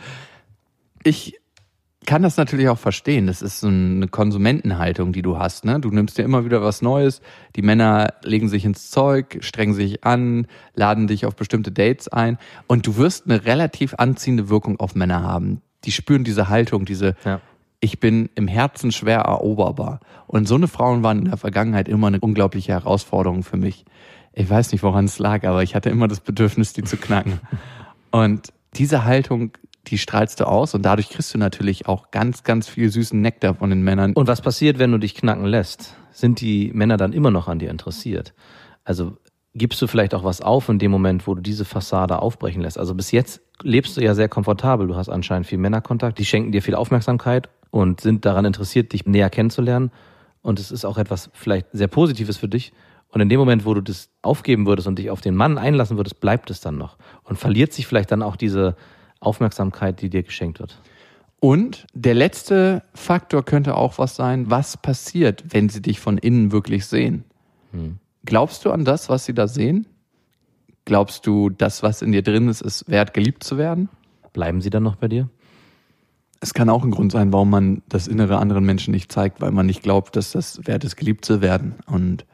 [1.02, 1.40] Ich
[2.04, 3.26] kann das natürlich auch verstehen.
[3.26, 5.64] Das ist so eine Konsumentenhaltung, die du hast.
[5.64, 5.80] Ne?
[5.80, 7.20] Du nimmst dir immer wieder was Neues.
[7.56, 12.38] Die Männer legen sich ins Zeug, strengen sich an, laden dich auf bestimmte Dates ein.
[12.66, 15.60] Und du wirst eine relativ anziehende Wirkung auf Männer haben.
[15.84, 17.40] Die spüren diese Haltung, diese, Ja.
[17.80, 20.00] ich bin im Herzen schwer eroberbar.
[20.26, 23.84] Und so eine Frauen waren in der Vergangenheit immer eine unglaubliche Herausforderung für mich.
[24.32, 27.40] Ich weiß nicht, woran es lag, aber ich hatte immer das Bedürfnis, die zu knacken.
[28.10, 29.52] Und diese Haltung,
[29.86, 33.54] die strahlst du aus und dadurch kriegst du natürlich auch ganz, ganz viel süßen Nektar
[33.54, 34.12] von den Männern.
[34.12, 35.94] Und was passiert, wenn du dich knacken lässt?
[36.10, 38.34] Sind die Männer dann immer noch an dir interessiert?
[38.84, 39.16] Also
[39.54, 42.78] gibst du vielleicht auch was auf in dem Moment, wo du diese Fassade aufbrechen lässt?
[42.78, 44.86] Also bis jetzt lebst du ja sehr komfortabel.
[44.86, 46.18] Du hast anscheinend viel Männerkontakt.
[46.18, 49.90] Die schenken dir viel Aufmerksamkeit und sind daran interessiert, dich näher kennenzulernen.
[50.42, 52.72] Und es ist auch etwas vielleicht sehr Positives für dich.
[53.08, 55.96] Und in dem Moment, wo du das aufgeben würdest und dich auf den Mann einlassen
[55.96, 56.98] würdest, bleibt es dann noch.
[57.22, 58.76] Und verliert sich vielleicht dann auch diese
[59.24, 60.80] Aufmerksamkeit, die dir geschenkt wird.
[61.40, 66.52] Und der letzte Faktor könnte auch was sein, was passiert, wenn sie dich von innen
[66.52, 67.24] wirklich sehen.
[68.24, 69.86] Glaubst du an das, was sie da sehen?
[70.86, 73.88] Glaubst du, das, was in dir drin ist, ist wert, geliebt zu werden?
[74.32, 75.28] Bleiben sie dann noch bei dir?
[76.40, 79.50] Es kann auch ein Grund sein, warum man das Innere anderen Menschen nicht zeigt, weil
[79.50, 81.74] man nicht glaubt, dass das wert ist, geliebt zu werden.
[81.86, 82.26] Und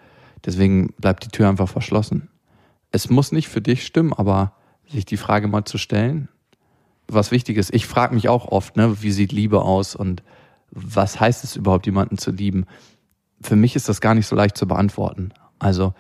[0.45, 2.29] deswegen bleibt die Tür einfach verschlossen.
[2.91, 4.53] Es muss nicht für dich stimmen, aber
[4.89, 6.29] sich die Frage mal zu stellen,
[7.13, 7.75] was wichtig ist.
[7.75, 10.23] Ich frage mich auch oft, ne, wie sieht Liebe aus und
[10.71, 12.67] was heißt es überhaupt, jemanden zu lieben?
[13.41, 15.33] Für mich ist das gar nicht so leicht zu beantworten.
[15.59, 15.95] Also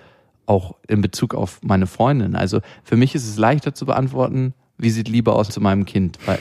[0.46, 2.34] auch in Bezug auf meine Freundin.
[2.34, 6.18] Also für mich ist es leichter zu beantworten, wie sieht Liebe aus zu meinem Kind,
[6.26, 6.38] weil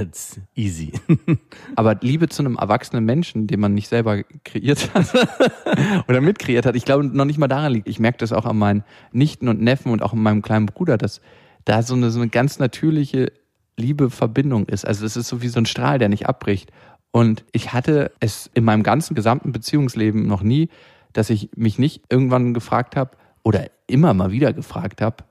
[0.00, 0.92] It's easy.
[1.76, 5.12] aber Liebe zu einem erwachsenen Menschen, den man nicht selber kreiert hat
[6.08, 7.88] oder mitkreiert hat, ich glaube noch nicht mal daran liegt.
[7.88, 10.96] Ich merke das auch an meinen Nichten und Neffen und auch an meinem kleinen Bruder,
[10.96, 11.20] dass
[11.64, 13.32] da so eine, so eine ganz natürliche
[13.76, 14.86] Liebe Verbindung ist.
[14.86, 16.70] Also es ist so wie so ein Strahl, der nicht abbricht.
[17.10, 20.68] Und ich hatte es in meinem ganzen gesamten Beziehungsleben noch nie,
[21.12, 23.12] dass ich mich nicht irgendwann gefragt habe
[23.42, 25.24] oder immer mal wieder gefragt habe,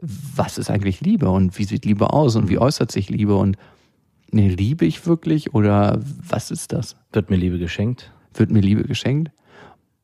[0.00, 3.56] was ist eigentlich Liebe und wie sieht Liebe aus und wie äußert sich Liebe und
[4.30, 6.96] nee, liebe ich wirklich oder was ist das?
[7.12, 8.12] Wird mir Liebe geschenkt?
[8.34, 9.30] Wird mir Liebe geschenkt?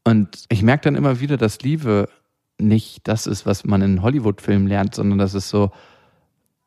[0.05, 2.09] Und ich merke dann immer wieder, dass Liebe
[2.59, 5.71] nicht das ist, was man in Hollywood-Filmen lernt, sondern dass es so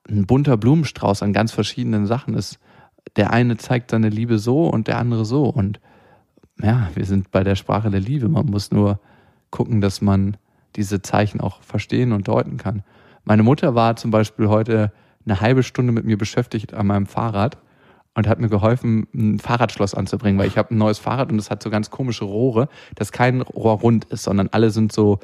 [0.09, 2.59] ein bunter Blumenstrauß an ganz verschiedenen Sachen ist.
[3.15, 5.45] Der eine zeigt seine Liebe so und der andere so.
[5.45, 5.79] Und
[6.61, 8.27] ja, wir sind bei der Sprache der Liebe.
[8.29, 8.99] Man muss nur
[9.49, 10.37] gucken, dass man
[10.75, 12.83] diese Zeichen auch verstehen und deuten kann.
[13.23, 14.91] Meine Mutter war zum Beispiel heute
[15.25, 17.57] eine halbe Stunde mit mir beschäftigt an meinem Fahrrad
[18.15, 21.49] und hat mir geholfen, ein Fahrradschloss anzubringen, weil ich habe ein neues Fahrrad und es
[21.49, 25.19] hat so ganz komische Rohre, dass kein Rohr rund ist, sondern alle sind so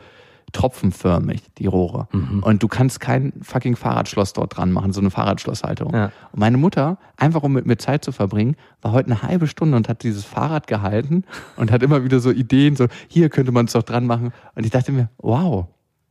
[0.51, 2.07] tropfenförmig, die Rohre.
[2.11, 2.43] Mhm.
[2.43, 5.93] Und du kannst kein fucking Fahrradschloss dort dran machen, so eine Fahrradschlosshalterung.
[5.93, 6.11] Ja.
[6.31, 9.77] Und meine Mutter, einfach um mit mir Zeit zu verbringen, war heute eine halbe Stunde
[9.77, 11.23] und hat dieses Fahrrad gehalten
[11.57, 14.31] und hat immer wieder so Ideen, so hier könnte man es doch dran machen.
[14.55, 15.67] Und ich dachte mir, wow,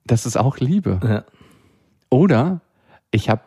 [0.07, 1.01] das ist auch Liebe.
[1.03, 1.25] Ja.
[2.11, 2.61] Oder
[3.11, 3.43] ich habe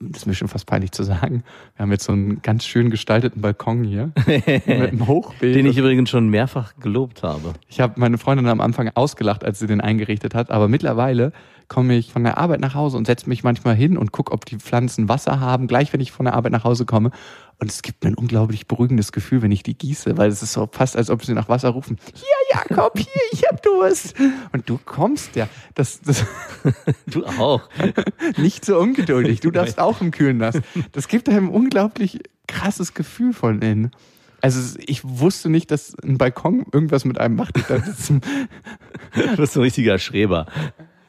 [0.00, 1.44] das ist mir schon fast peinlich zu sagen.
[1.76, 5.54] Wir haben jetzt so einen ganz schön gestalteten Balkon hier mit einem Hochbeet.
[5.54, 7.52] Den ich übrigens schon mehrfach gelobt habe.
[7.68, 11.32] Ich habe meine Freundin am Anfang ausgelacht, als sie den eingerichtet hat, aber mittlerweile
[11.70, 14.44] komme ich von der Arbeit nach Hause und setze mich manchmal hin und gucke, ob
[14.44, 17.12] die Pflanzen Wasser haben, gleich wenn ich von der Arbeit nach Hause komme.
[17.60, 20.52] Und es gibt mir ein unglaublich beruhigendes Gefühl, wenn ich die gieße, weil es ist
[20.52, 21.98] so fast, als ob sie nach Wasser rufen.
[22.12, 24.14] Hier, Jakob, hier, ich hab Durst.
[24.52, 25.48] Und du kommst ja.
[25.74, 26.24] Das, das
[27.06, 27.62] du auch.
[28.36, 29.38] Nicht so ungeduldig.
[29.38, 30.58] Du darfst auch im Kühlen nass.
[30.90, 33.92] Das gibt einem ein unglaublich krasses Gefühl von innen.
[34.40, 37.56] Also ich wusste nicht, dass ein Balkon irgendwas mit einem macht.
[37.68, 40.46] du bist ein richtiger Schreber.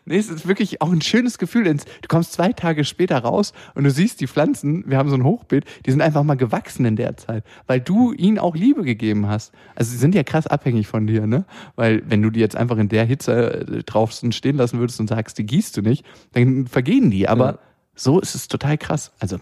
[0.06, 1.64] Nee, es ist wirklich auch ein schönes Gefühl.
[1.64, 5.24] Du kommst zwei Tage später raus und du siehst die Pflanzen, wir haben so ein
[5.24, 9.28] Hochbeet, die sind einfach mal gewachsen in der Zeit, weil du ihnen auch Liebe gegeben
[9.28, 9.54] hast.
[9.76, 11.46] Also sie sind ja krass abhängig von dir, ne?
[11.76, 15.08] Weil wenn du die jetzt einfach in der Hitze äh, draußen stehen lassen würdest und
[15.08, 17.28] sagst, die gießt du nicht, dann vergehen die.
[17.28, 17.60] Aber ja.
[17.96, 19.12] so ist es total krass.
[19.20, 19.40] Also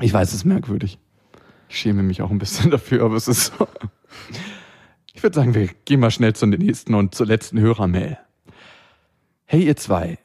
[0.00, 0.98] ich weiß, es ist merkwürdig.
[1.68, 3.68] Ich schäme mich auch ein bisschen dafür, aber es ist so.
[5.12, 8.18] Ich würde sagen, wir gehen mal schnell zu den nächsten und zur letzten Hörermail.
[9.46, 10.18] Hey ihr zwei,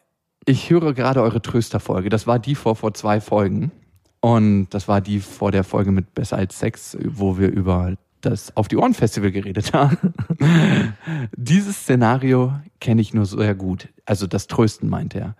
[0.45, 2.09] ich höre gerade eure Trösterfolge.
[2.09, 3.72] Das war die vor vor zwei Folgen
[4.22, 8.55] und das war die vor der Folge mit Besser als Sex, wo wir über das
[8.55, 10.13] Auf die Ohren Festival geredet haben.
[11.36, 13.89] Dieses Szenario kenne ich nur sehr gut.
[14.05, 15.36] Also das Trösten meint er.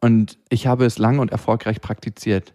[0.00, 2.54] Und ich habe es lang und erfolgreich praktiziert.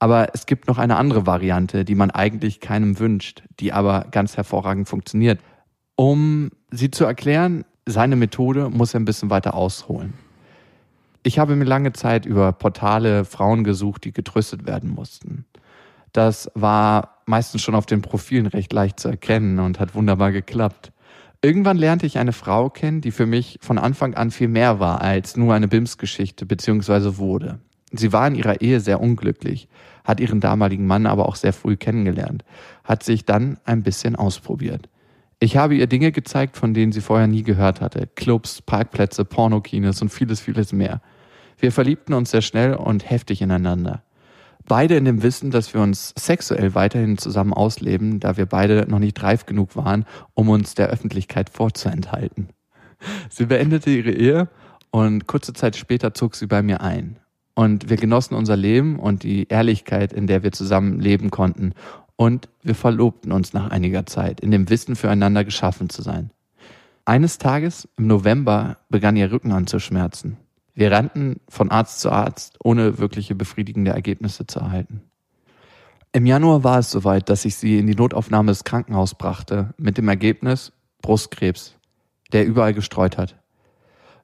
[0.00, 4.36] Aber es gibt noch eine andere Variante, die man eigentlich keinem wünscht, die aber ganz
[4.36, 5.38] hervorragend funktioniert.
[5.94, 10.14] Um sie zu erklären, seine Methode muss er ein bisschen weiter ausholen.
[11.22, 15.44] Ich habe mir lange Zeit über Portale Frauen gesucht, die getröstet werden mussten.
[16.12, 20.92] Das war meistens schon auf den Profilen recht leicht zu erkennen und hat wunderbar geklappt.
[21.42, 25.00] Irgendwann lernte ich eine Frau kennen, die für mich von Anfang an viel mehr war
[25.00, 27.60] als nur eine BIMS-Geschichte beziehungsweise wurde.
[27.92, 29.68] Sie war in ihrer Ehe sehr unglücklich,
[30.04, 32.44] hat ihren damaligen Mann aber auch sehr früh kennengelernt,
[32.84, 34.88] hat sich dann ein bisschen ausprobiert.
[35.38, 38.08] Ich habe ihr Dinge gezeigt, von denen sie vorher nie gehört hatte.
[38.14, 41.02] Clubs, Parkplätze, Pornokines und vieles, vieles mehr.
[41.58, 44.02] Wir verliebten uns sehr schnell und heftig ineinander.
[44.66, 48.98] Beide in dem Wissen, dass wir uns sexuell weiterhin zusammen ausleben, da wir beide noch
[48.98, 52.48] nicht reif genug waren, um uns der Öffentlichkeit vorzuenthalten.
[53.28, 54.48] Sie beendete ihre Ehe
[54.90, 57.18] und kurze Zeit später zog sie bei mir ein.
[57.54, 61.74] Und wir genossen unser Leben und die Ehrlichkeit, in der wir zusammen leben konnten
[62.16, 66.30] und wir verlobten uns nach einiger Zeit, in dem Wissen, füreinander geschaffen zu sein.
[67.04, 70.38] Eines Tages im November begann ihr Rücken an zu schmerzen.
[70.74, 75.02] Wir rannten von Arzt zu Arzt, ohne wirkliche befriedigende Ergebnisse zu erhalten.
[76.12, 79.98] Im Januar war es soweit, dass ich sie in die Notaufnahme des Krankenhauses brachte, mit
[79.98, 81.76] dem Ergebnis Brustkrebs,
[82.32, 83.36] der überall gestreut hat.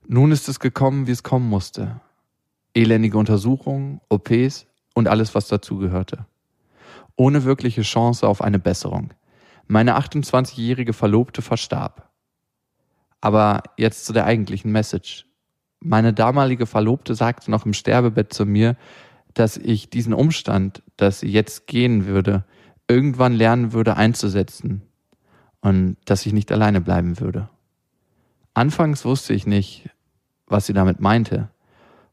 [0.08, 2.00] Nun ist es gekommen, wie es kommen musste.
[2.74, 6.26] Elendige Untersuchungen, OPs und alles, was dazugehörte
[7.16, 9.12] ohne wirkliche Chance auf eine Besserung.
[9.66, 12.10] Meine 28-jährige Verlobte verstarb.
[13.20, 15.26] Aber jetzt zu der eigentlichen Message.
[15.80, 18.76] Meine damalige Verlobte sagte noch im Sterbebett zu mir,
[19.34, 22.44] dass ich diesen Umstand, dass sie jetzt gehen würde,
[22.88, 24.82] irgendwann lernen würde einzusetzen
[25.60, 27.48] und dass ich nicht alleine bleiben würde.
[28.54, 29.88] Anfangs wusste ich nicht,
[30.46, 31.48] was sie damit meinte.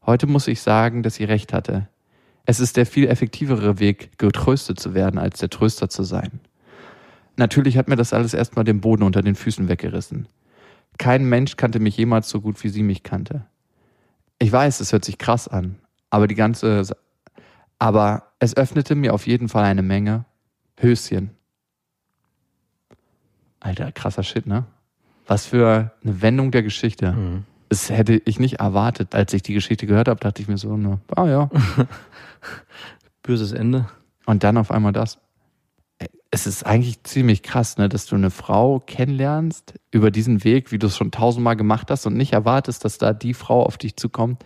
[0.06, 1.88] Heute muss ich sagen, dass sie recht hatte.
[2.46, 6.40] Es ist der viel effektivere Weg, getröstet zu werden, als der Tröster zu sein.
[7.36, 10.28] Natürlich hat mir das alles erstmal den Boden unter den Füßen weggerissen.
[10.98, 13.46] Kein Mensch kannte mich jemals so gut, wie sie mich kannte.
[14.38, 15.76] Ich weiß, es hört sich krass an,
[16.10, 16.82] aber die ganze,
[17.78, 20.24] aber es öffnete mir auf jeden Fall eine Menge
[20.78, 21.30] Höschen.
[23.60, 24.64] Alter, krasser Shit, ne?
[25.26, 27.12] Was für eine Wendung der Geschichte.
[27.12, 29.14] Mhm das hätte ich nicht erwartet.
[29.14, 31.50] Als ich die Geschichte gehört habe, dachte ich mir so, ne, ah ja.
[33.22, 33.88] Böses Ende.
[34.26, 35.18] Und dann auf einmal das.
[36.32, 40.78] es ist eigentlich ziemlich krass, ne, dass du eine Frau kennenlernst über diesen Weg, wie
[40.78, 43.96] du es schon tausendmal gemacht hast und nicht erwartest, dass da die Frau auf dich
[43.96, 44.44] zukommt,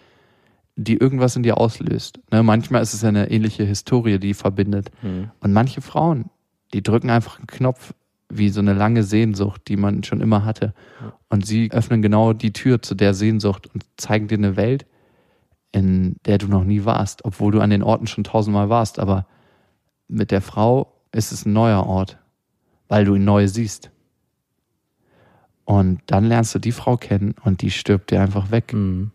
[0.76, 2.20] die irgendwas in dir auslöst.
[2.30, 4.90] Ne, manchmal ist es ja eine ähnliche Historie, die verbindet.
[5.00, 5.30] Mhm.
[5.40, 6.26] Und manche Frauen,
[6.74, 7.94] die drücken einfach einen Knopf
[8.28, 10.74] wie so eine lange Sehnsucht, die man schon immer hatte.
[11.28, 14.86] Und sie öffnen genau die Tür zu der Sehnsucht und zeigen dir eine Welt,
[15.72, 18.98] in der du noch nie warst, obwohl du an den Orten schon tausendmal warst.
[18.98, 19.26] Aber
[20.08, 22.18] mit der Frau ist es ein neuer Ort,
[22.88, 23.90] weil du ihn neu siehst.
[25.64, 28.72] Und dann lernst du die Frau kennen und die stirbt dir einfach weg.
[28.72, 29.12] Mhm.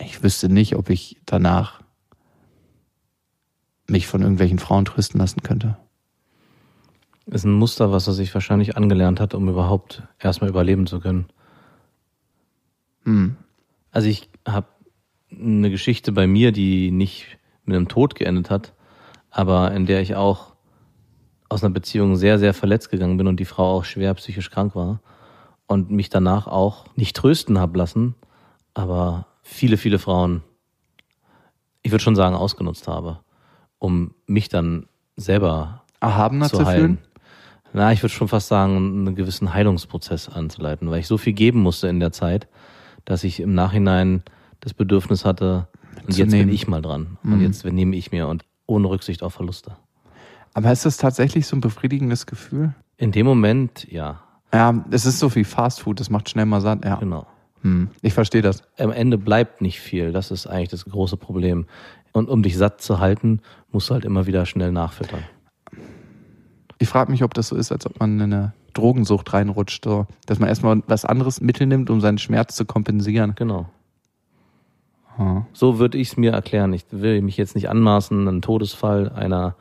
[0.00, 1.82] Ich wüsste nicht, ob ich danach
[3.88, 5.76] mich von irgendwelchen Frauen trösten lassen könnte.
[7.30, 11.26] Ist ein Muster, was er sich wahrscheinlich angelernt hat, um überhaupt erstmal überleben zu können.
[13.04, 13.36] Hm.
[13.90, 14.68] Also ich habe
[15.30, 18.72] eine Geschichte bei mir, die nicht mit einem Tod geendet hat,
[19.30, 20.54] aber in der ich auch
[21.48, 24.74] aus einer Beziehung sehr, sehr verletzt gegangen bin und die Frau auch schwer psychisch krank
[24.74, 25.00] war
[25.66, 28.14] und mich danach auch nicht trösten hab lassen,
[28.74, 30.42] aber viele, viele Frauen,
[31.82, 33.20] ich würde schon sagen, ausgenutzt habe,
[33.78, 36.80] um mich dann selber Erhabener zu zu heilen.
[36.80, 36.98] fühlen?
[37.72, 41.60] Na, ich würde schon fast sagen, einen gewissen Heilungsprozess anzuleiten, weil ich so viel geben
[41.60, 42.48] musste in der Zeit,
[43.04, 44.22] dass ich im Nachhinein
[44.60, 45.68] das Bedürfnis hatte,
[46.06, 46.46] und jetzt nehmen.
[46.46, 47.18] bin ich mal dran.
[47.24, 47.42] Und Mhm.
[47.42, 49.76] jetzt nehme ich mir und ohne Rücksicht auf Verluste.
[50.54, 52.74] Aber ist das tatsächlich so ein befriedigendes Gefühl?
[52.96, 54.20] In dem Moment, ja,
[54.52, 56.82] Ja, es ist so wie Fast Food, das macht schnell mal satt.
[56.84, 57.26] Ja, genau.
[57.62, 57.90] hm.
[58.00, 58.62] ich verstehe das.
[58.78, 60.10] Am Ende bleibt nicht viel.
[60.12, 61.66] Das ist eigentlich das große Problem.
[62.12, 63.40] Und um dich satt zu halten,
[63.72, 65.20] musst du halt immer wieder schnell nachfüttern.
[66.78, 70.06] Ich frage mich, ob das so ist, als ob man in eine Drogensucht reinrutscht, so,
[70.26, 73.34] dass man erstmal was anderes Mittel nimmt, um seinen Schmerz zu kompensieren.
[73.34, 73.68] Genau.
[75.16, 75.44] Hm.
[75.52, 76.72] So würde ich es mir erklären.
[76.72, 79.56] Ich will mich jetzt nicht anmaßen, einen Todesfall einer,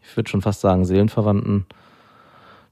[0.00, 1.66] ich würde schon fast sagen, Seelenverwandten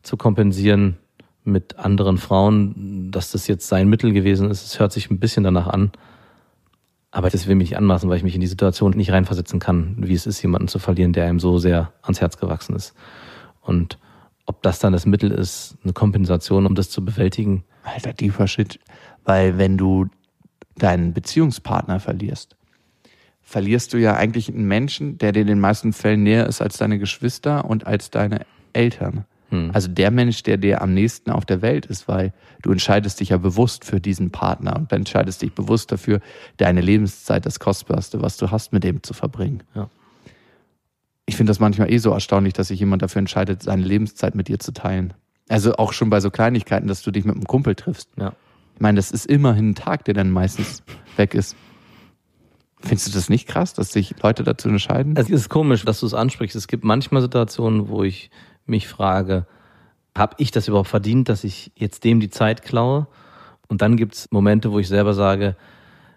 [0.02, 0.96] zu kompensieren
[1.44, 4.64] mit anderen Frauen, dass das jetzt sein Mittel gewesen ist.
[4.64, 5.92] Es hört sich ein bisschen danach an.
[7.10, 9.96] Aber das will mich nicht anmaßen, weil ich mich in die Situation nicht reinversetzen kann,
[9.98, 12.94] wie es ist, jemanden zu verlieren, der einem so sehr ans Herz gewachsen ist.
[13.60, 13.98] Und
[14.46, 18.78] ob das dann das Mittel ist, eine Kompensation, um das zu bewältigen, Alter, tiefer Shit.
[19.24, 20.06] Weil wenn du
[20.76, 22.56] deinen Beziehungspartner verlierst,
[23.42, 26.78] verlierst du ja eigentlich einen Menschen, der dir in den meisten Fällen näher ist als
[26.78, 29.24] deine Geschwister und als deine Eltern.
[29.50, 29.70] Hm.
[29.72, 32.32] Also der Mensch, der dir am nächsten auf der Welt ist, weil
[32.62, 36.20] du entscheidest dich ja bewusst für diesen Partner und entscheidest dich bewusst dafür,
[36.56, 39.62] deine Lebenszeit, das Kostbarste, was du hast, mit dem zu verbringen.
[39.74, 39.88] Ja.
[41.30, 44.48] Ich finde das manchmal eh so erstaunlich, dass sich jemand dafür entscheidet, seine Lebenszeit mit
[44.48, 45.14] dir zu teilen.
[45.48, 48.10] Also auch schon bei so Kleinigkeiten, dass du dich mit einem Kumpel triffst.
[48.18, 48.32] ja.
[48.74, 50.82] Ich meine, das ist immerhin ein Tag, der dann meistens
[51.16, 51.54] weg ist.
[52.80, 55.14] Findest du das nicht krass, dass sich Leute dazu entscheiden?
[55.16, 56.56] Es ist komisch, dass du es ansprichst.
[56.56, 58.32] Es gibt manchmal Situationen, wo ich
[58.66, 59.46] mich frage,
[60.18, 63.06] habe ich das überhaupt verdient, dass ich jetzt dem die Zeit klaue?
[63.68, 65.54] Und dann gibt es Momente, wo ich selber sage,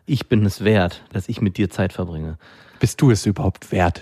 [0.07, 2.39] ich bin es wert, dass ich mit dir Zeit verbringe.
[2.79, 4.01] Bist du es überhaupt wert?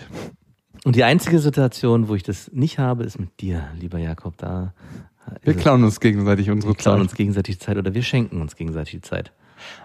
[0.84, 4.38] Und die einzige Situation, wo ich das nicht habe, ist mit dir, lieber Jakob.
[4.38, 4.73] Da
[5.43, 7.03] Wir klauen uns gegenseitig unsere wir klauen Zeit.
[7.03, 9.32] uns gegenseitig Zeit oder wir schenken uns gegenseitig die Zeit.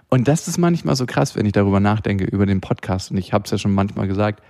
[0.09, 3.11] Und das ist manchmal so krass, wenn ich darüber nachdenke, über den Podcast.
[3.11, 4.43] Und ich habe es ja schon manchmal gesagt,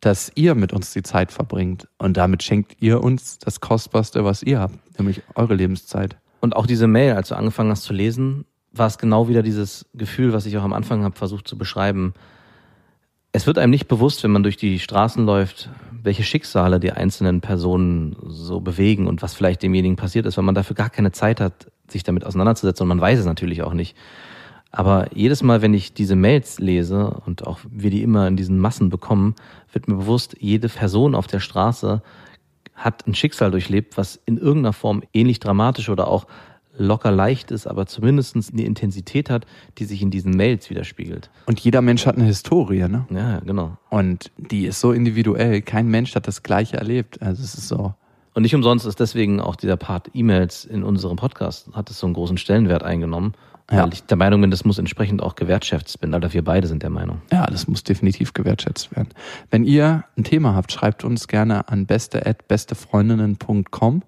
[0.00, 1.88] dass ihr mit uns die Zeit verbringt.
[1.98, 6.18] Und damit schenkt ihr uns das Kostbarste, was ihr habt, nämlich eure Lebenszeit.
[6.40, 9.86] Und auch diese Mail, als du angefangen hast zu lesen, war es genau wieder dieses
[9.94, 12.14] Gefühl, was ich auch am Anfang habe versucht zu beschreiben.
[13.38, 15.70] Es wird einem nicht bewusst, wenn man durch die Straßen läuft,
[16.02, 20.56] welche Schicksale die einzelnen Personen so bewegen und was vielleicht demjenigen passiert ist, weil man
[20.56, 23.96] dafür gar keine Zeit hat, sich damit auseinanderzusetzen und man weiß es natürlich auch nicht.
[24.72, 28.58] Aber jedes Mal, wenn ich diese Mails lese und auch wir die immer in diesen
[28.58, 29.36] Massen bekommen,
[29.72, 32.02] wird mir bewusst, jede Person auf der Straße
[32.74, 36.26] hat ein Schicksal durchlebt, was in irgendeiner Form ähnlich dramatisch oder auch
[36.78, 39.46] locker leicht ist, aber zumindest eine Intensität hat,
[39.78, 41.30] die sich in diesen Mails widerspiegelt.
[41.46, 43.06] Und jeder Mensch hat eine Historie, ne?
[43.10, 43.76] Ja, genau.
[43.90, 45.60] Und die ist so individuell.
[45.62, 47.20] Kein Mensch hat das Gleiche erlebt.
[47.20, 47.94] Also es ist so.
[48.34, 52.06] Und nicht umsonst ist deswegen auch dieser Part E-Mails in unserem Podcast, hat es so
[52.06, 53.32] einen großen Stellenwert eingenommen,
[53.68, 53.82] Ja.
[53.82, 56.84] weil ich der Meinung bin, das muss entsprechend auch gewertschätzt werden, oder wir beide sind
[56.84, 57.20] der Meinung.
[57.32, 59.08] Ja, das muss definitiv gewertschätzt werden.
[59.50, 64.02] Wenn ihr ein Thema habt, schreibt uns gerne an beste@bestefreundinnen.com.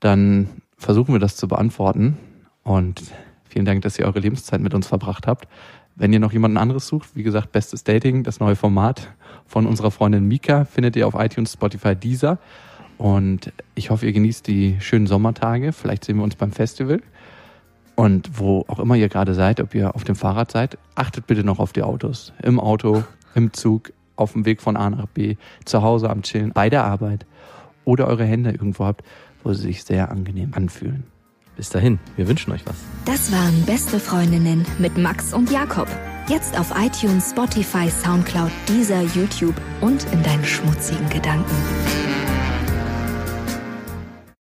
[0.00, 0.48] Dann
[0.82, 2.18] versuchen wir das zu beantworten.
[2.62, 3.02] Und
[3.48, 5.48] vielen Dank, dass ihr eure Lebenszeit mit uns verbracht habt.
[5.94, 9.12] Wenn ihr noch jemanden anderes sucht, wie gesagt, Bestes Dating, das neue Format
[9.46, 12.38] von unserer Freundin Mika, findet ihr auf iTunes, Spotify, Deezer.
[12.98, 15.72] Und ich hoffe, ihr genießt die schönen Sommertage.
[15.72, 17.02] Vielleicht sehen wir uns beim Festival.
[17.94, 21.44] Und wo auch immer ihr gerade seid, ob ihr auf dem Fahrrad seid, achtet bitte
[21.44, 22.32] noch auf die Autos.
[22.42, 23.04] Im Auto,
[23.34, 26.84] im Zug, auf dem Weg von A nach B, zu Hause am Chillen, bei der
[26.84, 27.26] Arbeit
[27.84, 29.02] oder eure Hände irgendwo habt,
[29.42, 31.04] wo sie sich sehr angenehm anfühlen.
[31.56, 32.76] Bis dahin, wir wünschen euch was.
[33.04, 35.88] Das waren Beste Freundinnen mit Max und Jakob.
[36.28, 42.11] Jetzt auf iTunes, Spotify, Soundcloud, dieser YouTube und in deinen schmutzigen Gedanken.